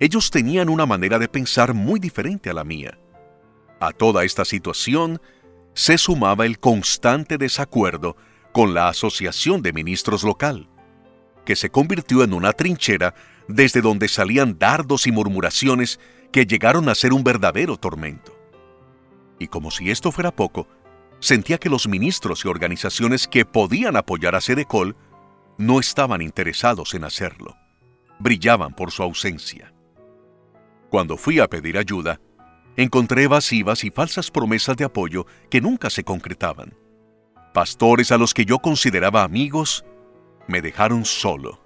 [0.00, 2.98] ellos tenían una manera de pensar muy diferente a la mía.
[3.80, 5.20] A toda esta situación
[5.74, 8.16] se sumaba el constante desacuerdo
[8.52, 10.68] con la Asociación de Ministros Local,
[11.44, 13.14] que se convirtió en una trinchera
[13.46, 16.00] desde donde salían dardos y murmuraciones
[16.32, 18.36] que llegaron a ser un verdadero tormento.
[19.38, 20.66] Y como si esto fuera poco,
[21.20, 24.96] sentía que los ministros y organizaciones que podían apoyar a Sedecol
[25.56, 27.56] no estaban interesados en hacerlo.
[28.18, 29.72] Brillaban por su ausencia.
[30.90, 32.20] Cuando fui a pedir ayuda,
[32.76, 36.74] encontré evasivas y falsas promesas de apoyo que nunca se concretaban.
[37.52, 39.84] Pastores a los que yo consideraba amigos
[40.46, 41.60] me dejaron solo.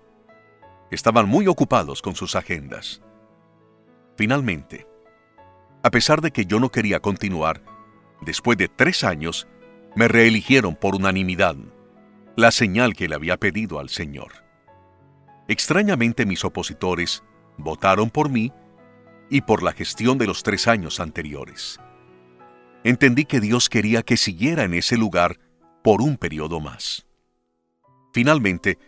[0.90, 3.03] Estaban muy ocupados con sus agendas.
[4.16, 4.86] Finalmente,
[5.82, 7.62] a pesar de que yo no quería continuar,
[8.24, 9.46] después de tres años,
[9.94, 11.56] me reeligieron por unanimidad,
[12.36, 14.32] la señal que le había pedido al Señor.
[15.48, 17.22] Extrañamente mis opositores
[17.58, 18.52] votaron por mí
[19.28, 21.78] y por la gestión de los tres años anteriores.
[22.84, 25.38] Entendí que Dios quería que siguiera en ese lugar
[25.82, 27.06] por un periodo más.
[28.12, 28.78] Finalmente,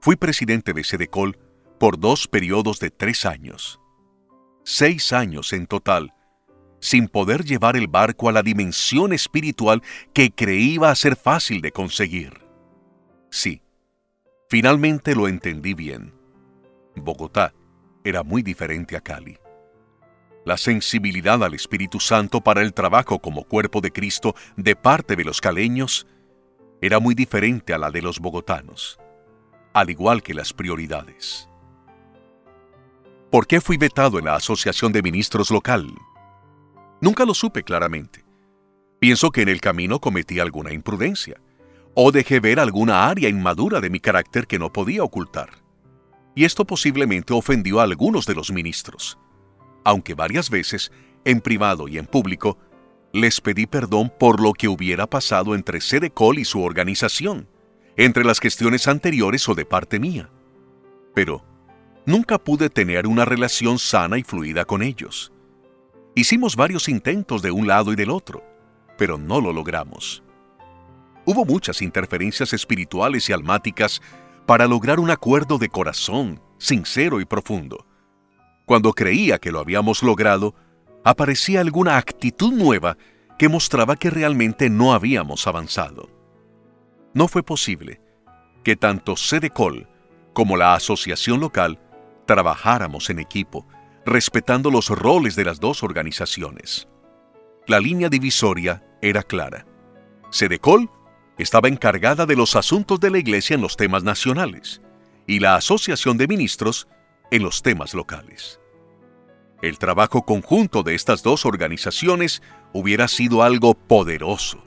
[0.00, 1.38] fui presidente de Sedecol
[1.78, 3.80] por dos periodos de tres años.
[4.64, 6.14] Seis años en total,
[6.84, 9.82] sin poder llevar el barco a la dimensión espiritual
[10.12, 12.44] que creí iba a ser fácil de conseguir.
[13.30, 13.62] Sí,
[14.50, 16.12] finalmente lo entendí bien.
[16.94, 17.54] Bogotá
[18.04, 19.38] era muy diferente a Cali.
[20.44, 25.24] La sensibilidad al Espíritu Santo para el trabajo como cuerpo de Cristo de parte de
[25.24, 26.06] los caleños
[26.82, 28.98] era muy diferente a la de los bogotanos,
[29.72, 31.48] al igual que las prioridades.
[33.30, 35.86] ¿Por qué fui vetado en la Asociación de Ministros local?
[37.00, 38.24] Nunca lo supe claramente.
[38.98, 41.40] Pienso que en el camino cometí alguna imprudencia,
[41.94, 45.50] o dejé ver alguna área inmadura de mi carácter que no podía ocultar.
[46.34, 49.18] Y esto posiblemente ofendió a algunos de los ministros,
[49.84, 50.90] aunque varias veces,
[51.24, 52.58] en privado y en público,
[53.12, 57.48] les pedí perdón por lo que hubiera pasado entre Sedecol y su organización,
[57.96, 60.30] entre las gestiones anteriores o de parte mía.
[61.14, 61.44] Pero
[62.06, 65.33] nunca pude tener una relación sana y fluida con ellos.
[66.16, 68.44] Hicimos varios intentos de un lado y del otro,
[68.96, 70.22] pero no lo logramos.
[71.26, 74.00] Hubo muchas interferencias espirituales y almáticas
[74.46, 77.86] para lograr un acuerdo de corazón, sincero y profundo.
[78.64, 80.54] Cuando creía que lo habíamos logrado,
[81.02, 82.96] aparecía alguna actitud nueva
[83.36, 86.08] que mostraba que realmente no habíamos avanzado.
[87.12, 88.00] No fue posible
[88.62, 89.88] que tanto Sedecol
[90.32, 91.80] como la asociación local
[92.26, 93.66] trabajáramos en equipo,
[94.06, 96.88] respetando los roles de las dos organizaciones.
[97.66, 99.66] La línea divisoria era clara.
[100.30, 100.90] Sedecol
[101.38, 104.82] estaba encargada de los asuntos de la Iglesia en los temas nacionales
[105.26, 106.86] y la Asociación de Ministros
[107.30, 108.60] en los temas locales.
[109.62, 112.42] El trabajo conjunto de estas dos organizaciones
[112.74, 114.62] hubiera sido algo poderoso.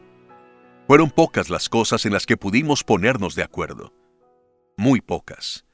[0.88, 3.94] Fueron pocas las cosas en las que pudimos ponernos de acuerdo.
[4.76, 5.67] Muy pocas.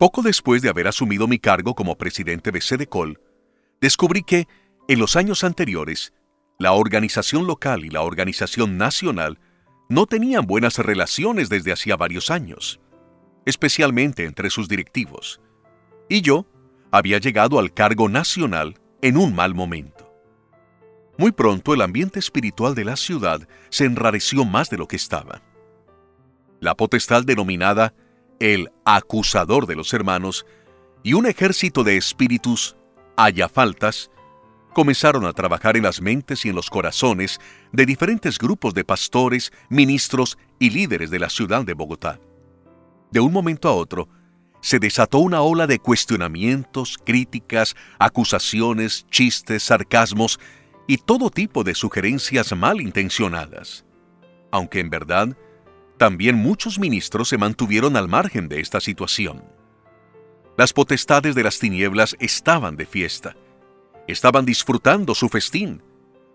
[0.00, 3.20] Poco después de haber asumido mi cargo como presidente de Sedecol,
[3.82, 4.48] descubrí que,
[4.88, 6.14] en los años anteriores,
[6.58, 9.38] la organización local y la organización nacional
[9.90, 12.80] no tenían buenas relaciones desde hacía varios años,
[13.44, 15.42] especialmente entre sus directivos.
[16.08, 16.46] Y yo
[16.90, 20.10] había llegado al cargo nacional en un mal momento.
[21.18, 25.42] Muy pronto el ambiente espiritual de la ciudad se enrareció más de lo que estaba.
[26.58, 27.92] La potestad denominada
[28.40, 30.44] el acusador de los hermanos,
[31.02, 32.76] y un ejército de espíritus,
[33.16, 34.10] haya faltas,
[34.72, 37.38] comenzaron a trabajar en las mentes y en los corazones
[37.72, 42.20] de diferentes grupos de pastores, ministros y líderes de la ciudad de Bogotá.
[43.10, 44.08] De un momento a otro,
[44.60, 50.38] se desató una ola de cuestionamientos, críticas, acusaciones, chistes, sarcasmos
[50.86, 53.84] y todo tipo de sugerencias malintencionadas.
[54.52, 55.36] Aunque en verdad,
[56.00, 59.44] también muchos ministros se mantuvieron al margen de esta situación.
[60.56, 63.36] Las potestades de las tinieblas estaban de fiesta.
[64.06, 65.82] Estaban disfrutando su festín,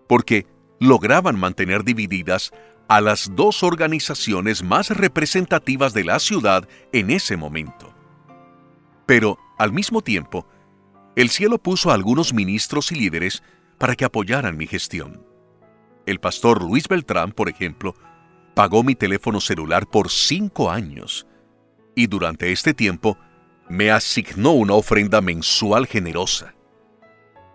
[0.06, 0.46] porque
[0.78, 2.52] lograban mantener divididas
[2.86, 7.92] a las dos organizaciones más representativas de la ciudad en ese momento.
[9.04, 10.46] Pero, al mismo tiempo,
[11.16, 13.42] el cielo puso a algunos ministros y líderes
[13.78, 15.26] para que apoyaran mi gestión.
[16.06, 17.96] El pastor Luis Beltrán, por ejemplo,
[18.56, 21.26] pagó mi teléfono celular por cinco años
[21.94, 23.18] y durante este tiempo
[23.68, 26.54] me asignó una ofrenda mensual generosa.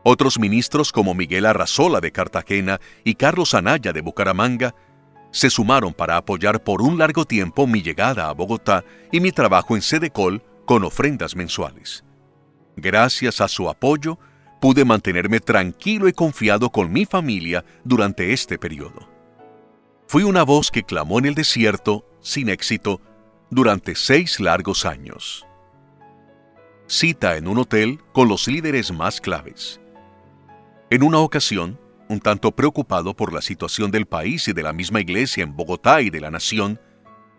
[0.04, 4.76] Otros ministros como Miguel Arrazola de Cartagena y Carlos Anaya de Bucaramanga
[5.32, 9.76] se sumaron para apoyar por un largo tiempo mi llegada a Bogotá y mi trabajo
[9.76, 12.04] en Sedecol con ofrendas mensuales.
[12.76, 14.20] Gracias a su apoyo,
[14.60, 19.11] pude mantenerme tranquilo y confiado con mi familia durante este periodo.
[20.12, 22.99] Fui una voz que clamó en el desierto, sin éxito,
[23.49, 25.47] durante seis largos años.
[26.86, 29.80] Cita en un hotel con los líderes más claves.
[30.89, 34.99] En una ocasión, un tanto preocupado por la situación del país y de la misma
[34.99, 36.78] iglesia en Bogotá y de la nación,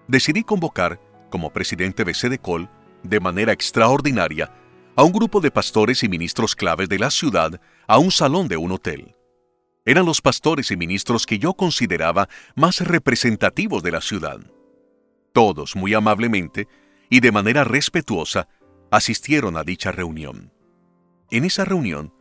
[0.08, 0.98] decidí convocar,
[1.30, 2.70] como presidente de Sedecol,
[3.02, 4.50] de manera extraordinaria,
[4.96, 8.56] a un grupo de pastores y ministros claves de la ciudad a un salón de
[8.56, 9.14] un hotel
[9.84, 14.40] eran los pastores y ministros que yo consideraba más representativos de la ciudad.
[15.32, 16.68] Todos, muy amablemente
[17.10, 18.48] y de manera respetuosa,
[18.90, 20.52] asistieron a dicha reunión.
[21.30, 22.12] En esa reunión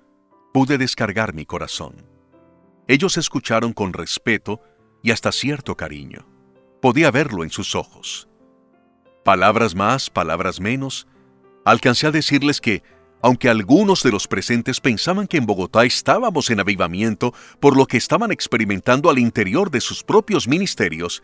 [0.53, 2.07] pude descargar mi corazón.
[2.87, 4.61] Ellos escucharon con respeto
[5.03, 6.27] y hasta cierto cariño.
[6.81, 8.27] Podía verlo en sus ojos.
[9.23, 11.07] Palabras más, palabras menos,
[11.63, 12.81] alcancé a decirles que
[13.21, 17.97] aunque algunos de los presentes pensaban que en Bogotá estábamos en avivamiento por lo que
[17.97, 21.21] estaban experimentando al interior de sus propios ministerios,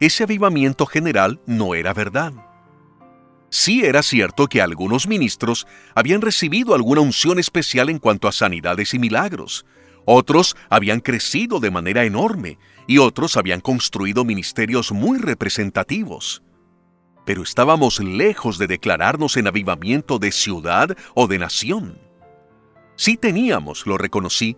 [0.00, 2.32] ese avivamiento general no era verdad.
[3.48, 8.92] Sí era cierto que algunos ministros habían recibido alguna unción especial en cuanto a sanidades
[8.92, 9.64] y milagros,
[10.04, 16.42] otros habían crecido de manera enorme y otros habían construido ministerios muy representativos
[17.26, 21.98] pero estábamos lejos de declararnos en avivamiento de ciudad o de nación.
[22.94, 24.56] Sí teníamos, lo reconocí,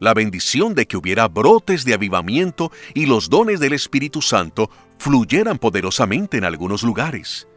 [0.00, 5.58] la bendición de que hubiera brotes de avivamiento y los dones del Espíritu Santo fluyeran
[5.58, 7.48] poderosamente en algunos lugares.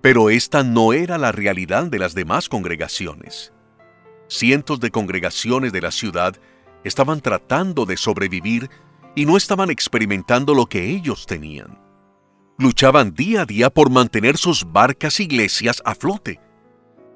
[0.00, 3.52] Pero esta no era la realidad de las demás congregaciones.
[4.28, 6.36] Cientos de congregaciones de la ciudad
[6.84, 8.70] estaban tratando de sobrevivir
[9.14, 11.89] y no estaban experimentando lo que ellos tenían
[12.60, 16.38] luchaban día a día por mantener sus barcas e iglesias a flote,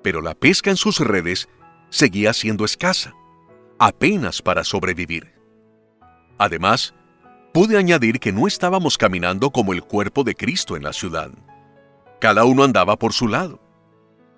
[0.03, 1.51] pero la pesca en sus redes
[1.90, 3.12] seguía siendo escasa,
[3.78, 5.34] apenas para sobrevivir.
[6.38, 6.95] Además,
[7.53, 11.30] pude añadir que no estábamos caminando como el cuerpo de Cristo en la ciudad.
[12.22, 13.61] Cada uno andaba por su lado.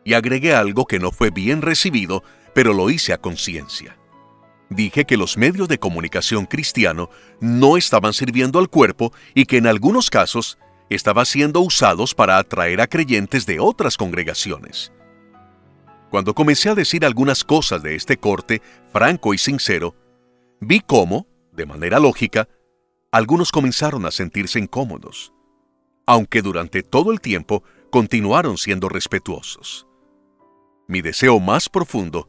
[0.05, 3.97] Y agregué algo que no fue bien recibido, pero lo hice a conciencia.
[4.71, 9.69] Dije que los medios de comunicación cristiano no estaban sirviendo al cuerpo y que en
[9.69, 10.59] algunos casos
[10.89, 14.93] estaba siendo usados para atraer a creyentes de otras congregaciones.
[16.11, 18.63] Cuando comencé a decir algunas cosas de este corte,
[18.93, 19.95] franco y sincero,
[20.61, 22.49] vi cómo, de manera lógica,
[23.11, 25.33] algunos comenzaron a sentirse incómodos,
[26.07, 29.87] aunque durante todo el tiempo continuaron siendo respetuosos.
[30.87, 32.29] Mi deseo más profundo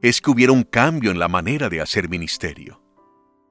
[0.00, 2.82] es que hubiera un cambio en la manera de hacer ministerio.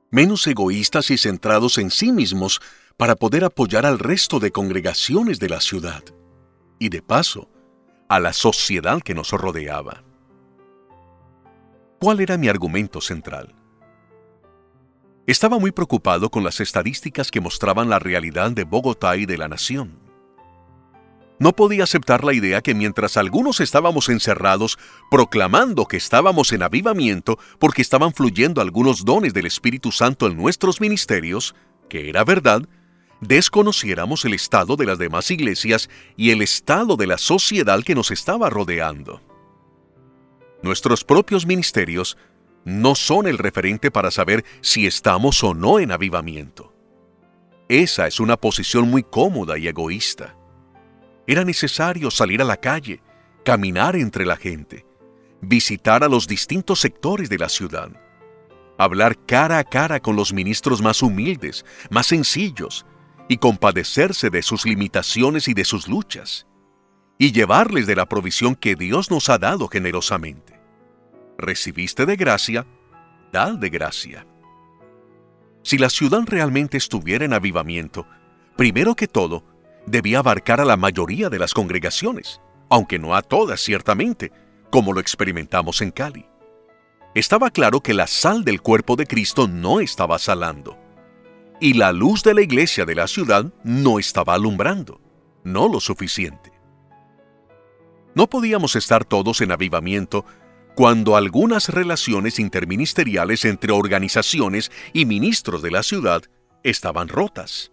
[0.10, 2.62] Menos egoístas y centrados en sí mismos
[2.98, 6.04] para poder apoyar al resto de congregaciones de la ciudad.
[6.80, 7.50] Y de paso,
[8.10, 10.04] a la sociedad que nos rodeaba.
[12.00, 13.56] ¿Cuál era mi argumento central?
[15.28, 19.48] Estaba muy preocupado con las estadísticas que mostraban la realidad de Bogotá y de la
[19.48, 20.00] nación.
[21.42, 24.78] No podía aceptar la idea que mientras algunos estábamos encerrados
[25.10, 30.82] proclamando que estábamos en avivamiento porque estaban fluyendo algunos dones del Espíritu Santo en nuestros
[30.82, 31.56] ministerios,
[31.88, 32.68] que era verdad,
[33.22, 38.12] desconociéramos el estado de las demás iglesias y el estado de la sociedad que nos
[38.12, 39.22] estaba rodeando.
[40.64, 42.18] Nuestros propios ministerios
[42.66, 46.74] no son el referente para saber si estamos o no en avivamiento.
[47.70, 50.36] Esa es una posición muy cómoda y egoísta.
[51.26, 53.02] Era necesario salir a la calle,
[53.46, 54.86] caminar entre la gente,
[55.42, 57.90] visitar a los distintos sectores de la ciudad,
[58.78, 62.86] hablar cara a cara con los ministros más humildes, más sencillos,
[63.32, 66.48] y compadecerse de sus limitaciones y de sus luchas,
[67.18, 70.60] y llevarles de la provisión que Dios nos ha dado generosamente.
[71.38, 72.68] Recibiste de gracia,
[73.32, 74.28] dal de gracia.
[75.64, 78.06] Si la ciudad realmente estuviera en avivamiento,
[78.58, 79.46] primero que todo,
[79.86, 84.34] debía abarcar a la mayoría de las congregaciones, aunque no a todas ciertamente,
[84.70, 86.26] como lo experimentamos en Cali.
[87.16, 90.78] Estaba claro que la sal del cuerpo de Cristo no estaba salando
[91.62, 95.00] y la luz de la iglesia de la ciudad no estaba alumbrando,
[95.44, 96.52] no lo suficiente.
[98.16, 100.26] No podíamos estar todos en avivamiento
[100.76, 106.24] cuando algunas relaciones interministeriales entre organizaciones y ministros de la ciudad
[106.64, 107.72] estaban rotas,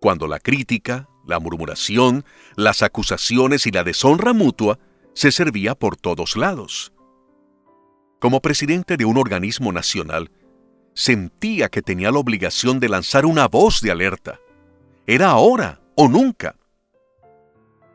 [0.00, 4.78] cuando la crítica, la murmuración, las acusaciones y la deshonra mutua
[5.14, 6.92] se servía por todos lados.
[8.20, 10.30] Como presidente de un organismo nacional,
[10.98, 14.40] sentía que tenía la obligación de lanzar una voz de alerta.
[15.06, 16.56] Era ahora o nunca.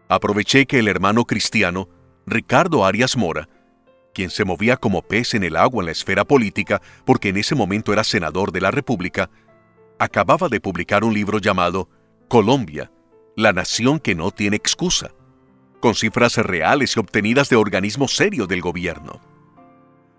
[0.07, 1.89] Aproveché que el hermano cristiano,
[2.25, 3.49] Ricardo Arias Mora,
[4.13, 7.55] quien se movía como pez en el agua en la esfera política porque en ese
[7.55, 9.29] momento era senador de la República,
[9.99, 11.89] acababa de publicar un libro llamado
[12.29, 12.89] Colombia,
[13.35, 15.11] la nación que no tiene excusa,
[15.81, 19.32] con cifras reales y obtenidas de organismos serios del gobierno.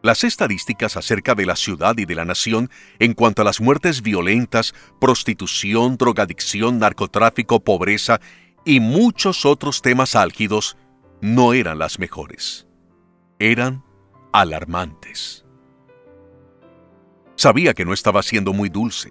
[0.05, 4.03] Las estadísticas acerca de la ciudad y de la nación en cuanto a las muertes
[4.03, 8.21] violentas, prostitución, drogadicción, narcotráfico, pobreza
[8.67, 10.77] y muchos otros temas álgidos
[11.23, 12.67] no eran las mejores.
[13.39, 13.83] Eran
[14.31, 15.47] alarmantes.
[17.35, 19.11] Sabía que no estaba siendo muy dulce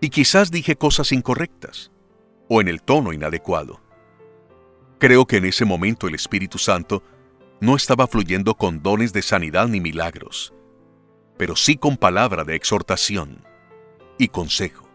[0.00, 1.90] y quizás dije cosas incorrectas
[2.48, 3.80] o en el tono inadecuado.
[5.00, 7.02] Creo que en ese momento el Espíritu Santo
[7.60, 10.52] no estaba fluyendo con dones de sanidad ni milagros,
[11.38, 13.44] pero sí con palabra de exhortación
[14.18, 14.88] y consejo.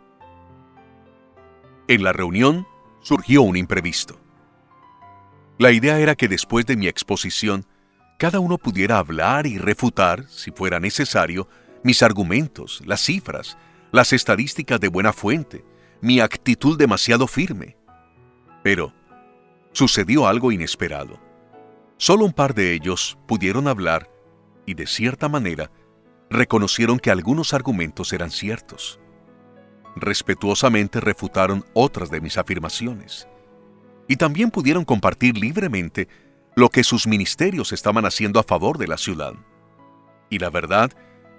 [1.88, 2.68] En la reunión
[3.02, 4.20] surgió un imprevisto.
[5.58, 7.66] La idea era que después de mi exposición,
[8.18, 11.48] cada uno pudiera hablar y refutar, si fuera necesario,
[11.84, 13.58] mis argumentos, las cifras,
[13.92, 15.66] las estadísticas de buena fuente,
[16.00, 17.76] mi actitud demasiado firme.
[18.64, 18.94] Pero
[19.72, 21.31] sucedió algo inesperado
[22.02, 24.10] Solo un par de ellos pudieron hablar
[24.66, 25.70] y de cierta manera
[26.32, 29.00] reconocieron que algunos argumentos eran ciertos.
[29.96, 33.28] Respetuosamente refutaron otras de mis afirmaciones
[34.08, 36.08] y también pudieron compartir libremente
[36.56, 39.36] lo que sus ministerios estaban haciendo a favor de la ciudad.
[40.32, 40.92] Y la verdad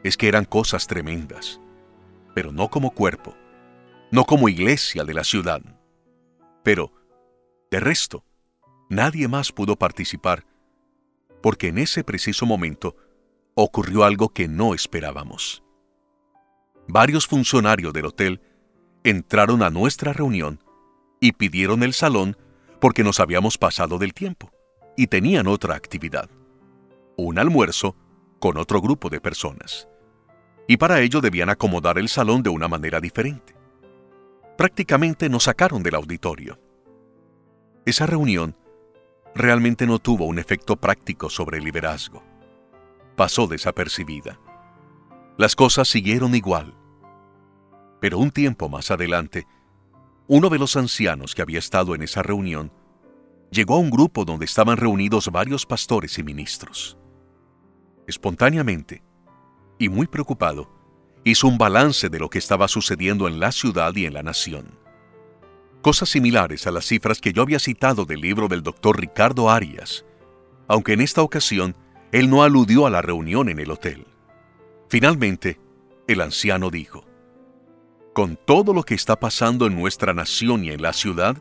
[0.05, 1.61] es que eran cosas tremendas,
[2.37, 3.35] pero no como cuerpo,
[4.13, 5.61] no como iglesia de la ciudad.
[6.63, 6.93] Pero,
[7.69, 8.25] de resto,
[8.89, 10.52] nadie más pudo participar
[11.43, 12.97] porque en ese preciso momento
[13.55, 15.63] ocurrió algo que no esperábamos.
[16.89, 18.41] Varios funcionarios del hotel
[19.05, 20.61] entraron a nuestra reunión
[21.21, 22.37] y pidieron el salón
[22.81, 24.51] porque nos habíamos pasado del tiempo
[24.97, 26.29] y tenían otra actividad,
[27.17, 27.97] un almuerzo
[28.41, 29.89] con otro grupo de personas.
[30.67, 33.55] Y para ello debían acomodar el salón de una manera diferente.
[34.57, 36.59] Prácticamente nos sacaron del auditorio.
[37.85, 38.57] Esa reunión
[39.35, 42.23] realmente no tuvo un efecto práctico sobre el liderazgo.
[43.17, 44.39] Pasó desapercibida.
[45.39, 46.75] Las cosas siguieron igual.
[48.01, 49.47] Pero un tiempo más adelante,
[50.29, 52.73] uno de los ancianos que había estado en esa reunión
[53.51, 56.99] llegó a un grupo donde estaban reunidos varios pastores y ministros.
[58.07, 59.03] Espontáneamente,
[59.79, 60.71] y muy preocupado,
[61.25, 64.82] hizo un balance de lo que estaba sucediendo en la ciudad y en la nación
[65.83, 70.07] cosas similares a las cifras que yo había citado del libro del doctor Ricardo Arias,
[70.69, 71.77] aunque en esta ocasión
[72.13, 74.07] él no aludió a la reunión en el hotel.
[74.89, 75.61] Finalmente,
[76.07, 77.05] el anciano dijo,
[78.15, 81.37] Con todo lo que está pasando en nuestra nación y en la ciudad,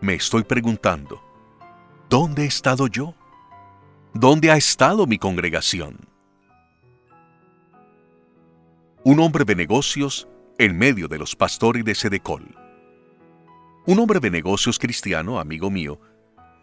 [0.00, 1.22] me estoy preguntando,
[2.08, 3.14] ¿dónde he estado yo?
[4.14, 5.96] ¿Dónde ha estado mi congregación?
[9.04, 12.65] Un hombre de negocios en medio de los pastores de Sedecol.
[13.88, 16.00] Un hombre de negocios cristiano, amigo mío,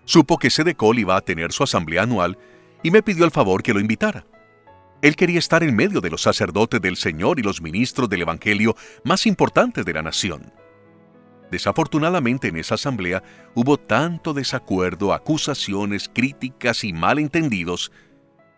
[0.03, 2.37] supo que Sedecol iba a tener su asamblea anual
[2.83, 4.25] y me pidió el favor que lo invitara.
[5.01, 8.75] Él quería estar en medio de los sacerdotes del Señor y los ministros del Evangelio
[9.05, 10.51] más importantes de la nación.
[11.49, 13.23] Desafortunadamente en esa asamblea
[13.55, 17.93] hubo tanto desacuerdo, acusaciones, críticas y malentendidos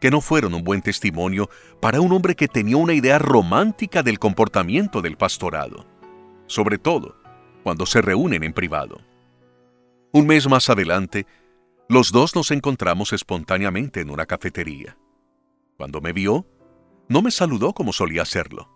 [0.01, 4.17] que no fueron un buen testimonio para un hombre que tenía una idea romántica del
[4.17, 5.85] comportamiento del pastorado,
[6.47, 7.24] sobre todo
[7.65, 9.01] cuando se reúnen en privado.
[10.11, 11.25] Un mes más adelante,
[11.89, 14.99] los dos nos encontramos espontáneamente en una cafetería.
[15.75, 16.45] Cuando me vio,
[17.09, 18.69] no me saludó como solía hacerlo.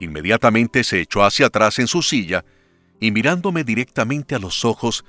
[0.00, 2.44] Inmediatamente se echó hacia atrás en su silla
[2.98, 5.04] y mirándome directamente a los ojos,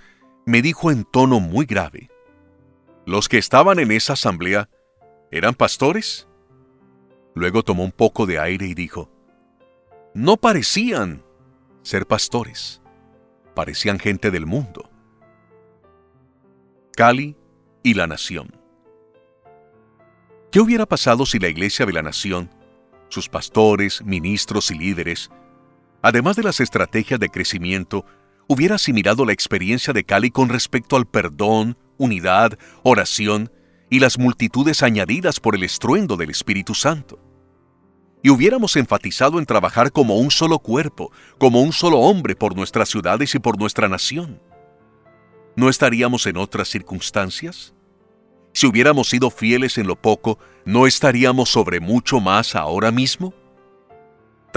[0.45, 2.11] me dijo en tono muy grave,
[3.07, 4.69] ¿Los que estaban en esa asamblea
[5.31, 6.27] eran pastores?
[7.33, 9.09] Luego tomó un poco de aire y dijo,
[10.13, 11.23] No parecían
[11.81, 12.83] ser pastores,
[13.57, 14.87] parecían gente del mundo.
[16.95, 17.35] Cali
[17.81, 18.55] y la Nación.
[20.51, 22.51] ¿Qué hubiera pasado si la Iglesia de la Nación,
[23.09, 25.31] sus pastores, ministros y líderes,
[26.03, 28.05] además de las estrategias de crecimiento,
[28.47, 33.51] hubiera asimilado la experiencia de Cali con respecto al perdón, unidad, oración
[33.89, 37.26] y las multitudes añadidas por el estruendo del Espíritu Santo.
[38.23, 42.89] Y hubiéramos enfatizado en trabajar como un solo cuerpo, como un solo hombre por nuestras
[42.89, 44.41] ciudades y por nuestra nación.
[45.55, 47.73] ¿No estaríamos en otras circunstancias?
[48.53, 53.33] Si hubiéramos sido fieles en lo poco, ¿no estaríamos sobre mucho más ahora mismo?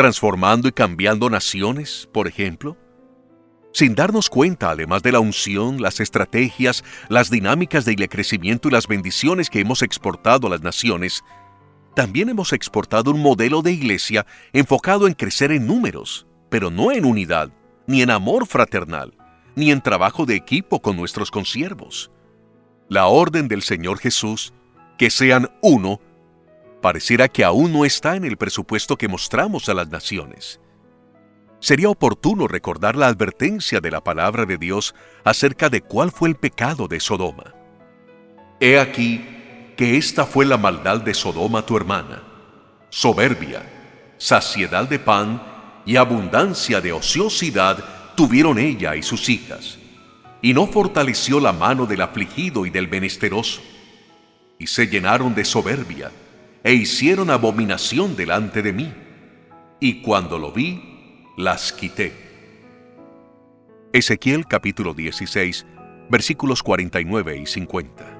[0.00, 2.76] transformando y cambiando naciones, por ejemplo?
[3.72, 8.88] Sin darnos cuenta, además de la unción, las estrategias, las dinámicas de crecimiento y las
[8.88, 11.22] bendiciones que hemos exportado a las naciones,
[11.94, 17.04] también hemos exportado un modelo de iglesia enfocado en crecer en números, pero no en
[17.04, 17.50] unidad,
[17.86, 19.14] ni en amor fraternal,
[19.56, 22.10] ni en trabajo de equipo con nuestros consiervos.
[22.88, 24.52] La orden del Señor Jesús,
[24.98, 26.00] que sean uno,
[26.80, 30.60] pareciera que aún no está en el presupuesto que mostramos a las naciones.
[31.58, 36.36] Sería oportuno recordar la advertencia de la palabra de Dios acerca de cuál fue el
[36.36, 37.54] pecado de Sodoma.
[38.60, 39.39] He aquí
[39.80, 42.22] que esta fue la maldad de Sodoma tu hermana,
[42.90, 43.62] soberbia,
[44.18, 45.42] saciedad de pan
[45.86, 47.82] y abundancia de ociosidad
[48.14, 49.78] tuvieron ella y sus hijas,
[50.42, 53.62] y no fortaleció la mano del afligido y del menesteroso,
[54.58, 56.12] y se llenaron de soberbia,
[56.62, 58.92] e hicieron abominación delante de mí,
[59.80, 62.12] y cuando lo vi, las quité.
[63.94, 65.64] Ezequiel capítulo 16,
[66.10, 68.19] versículos 49 y 50.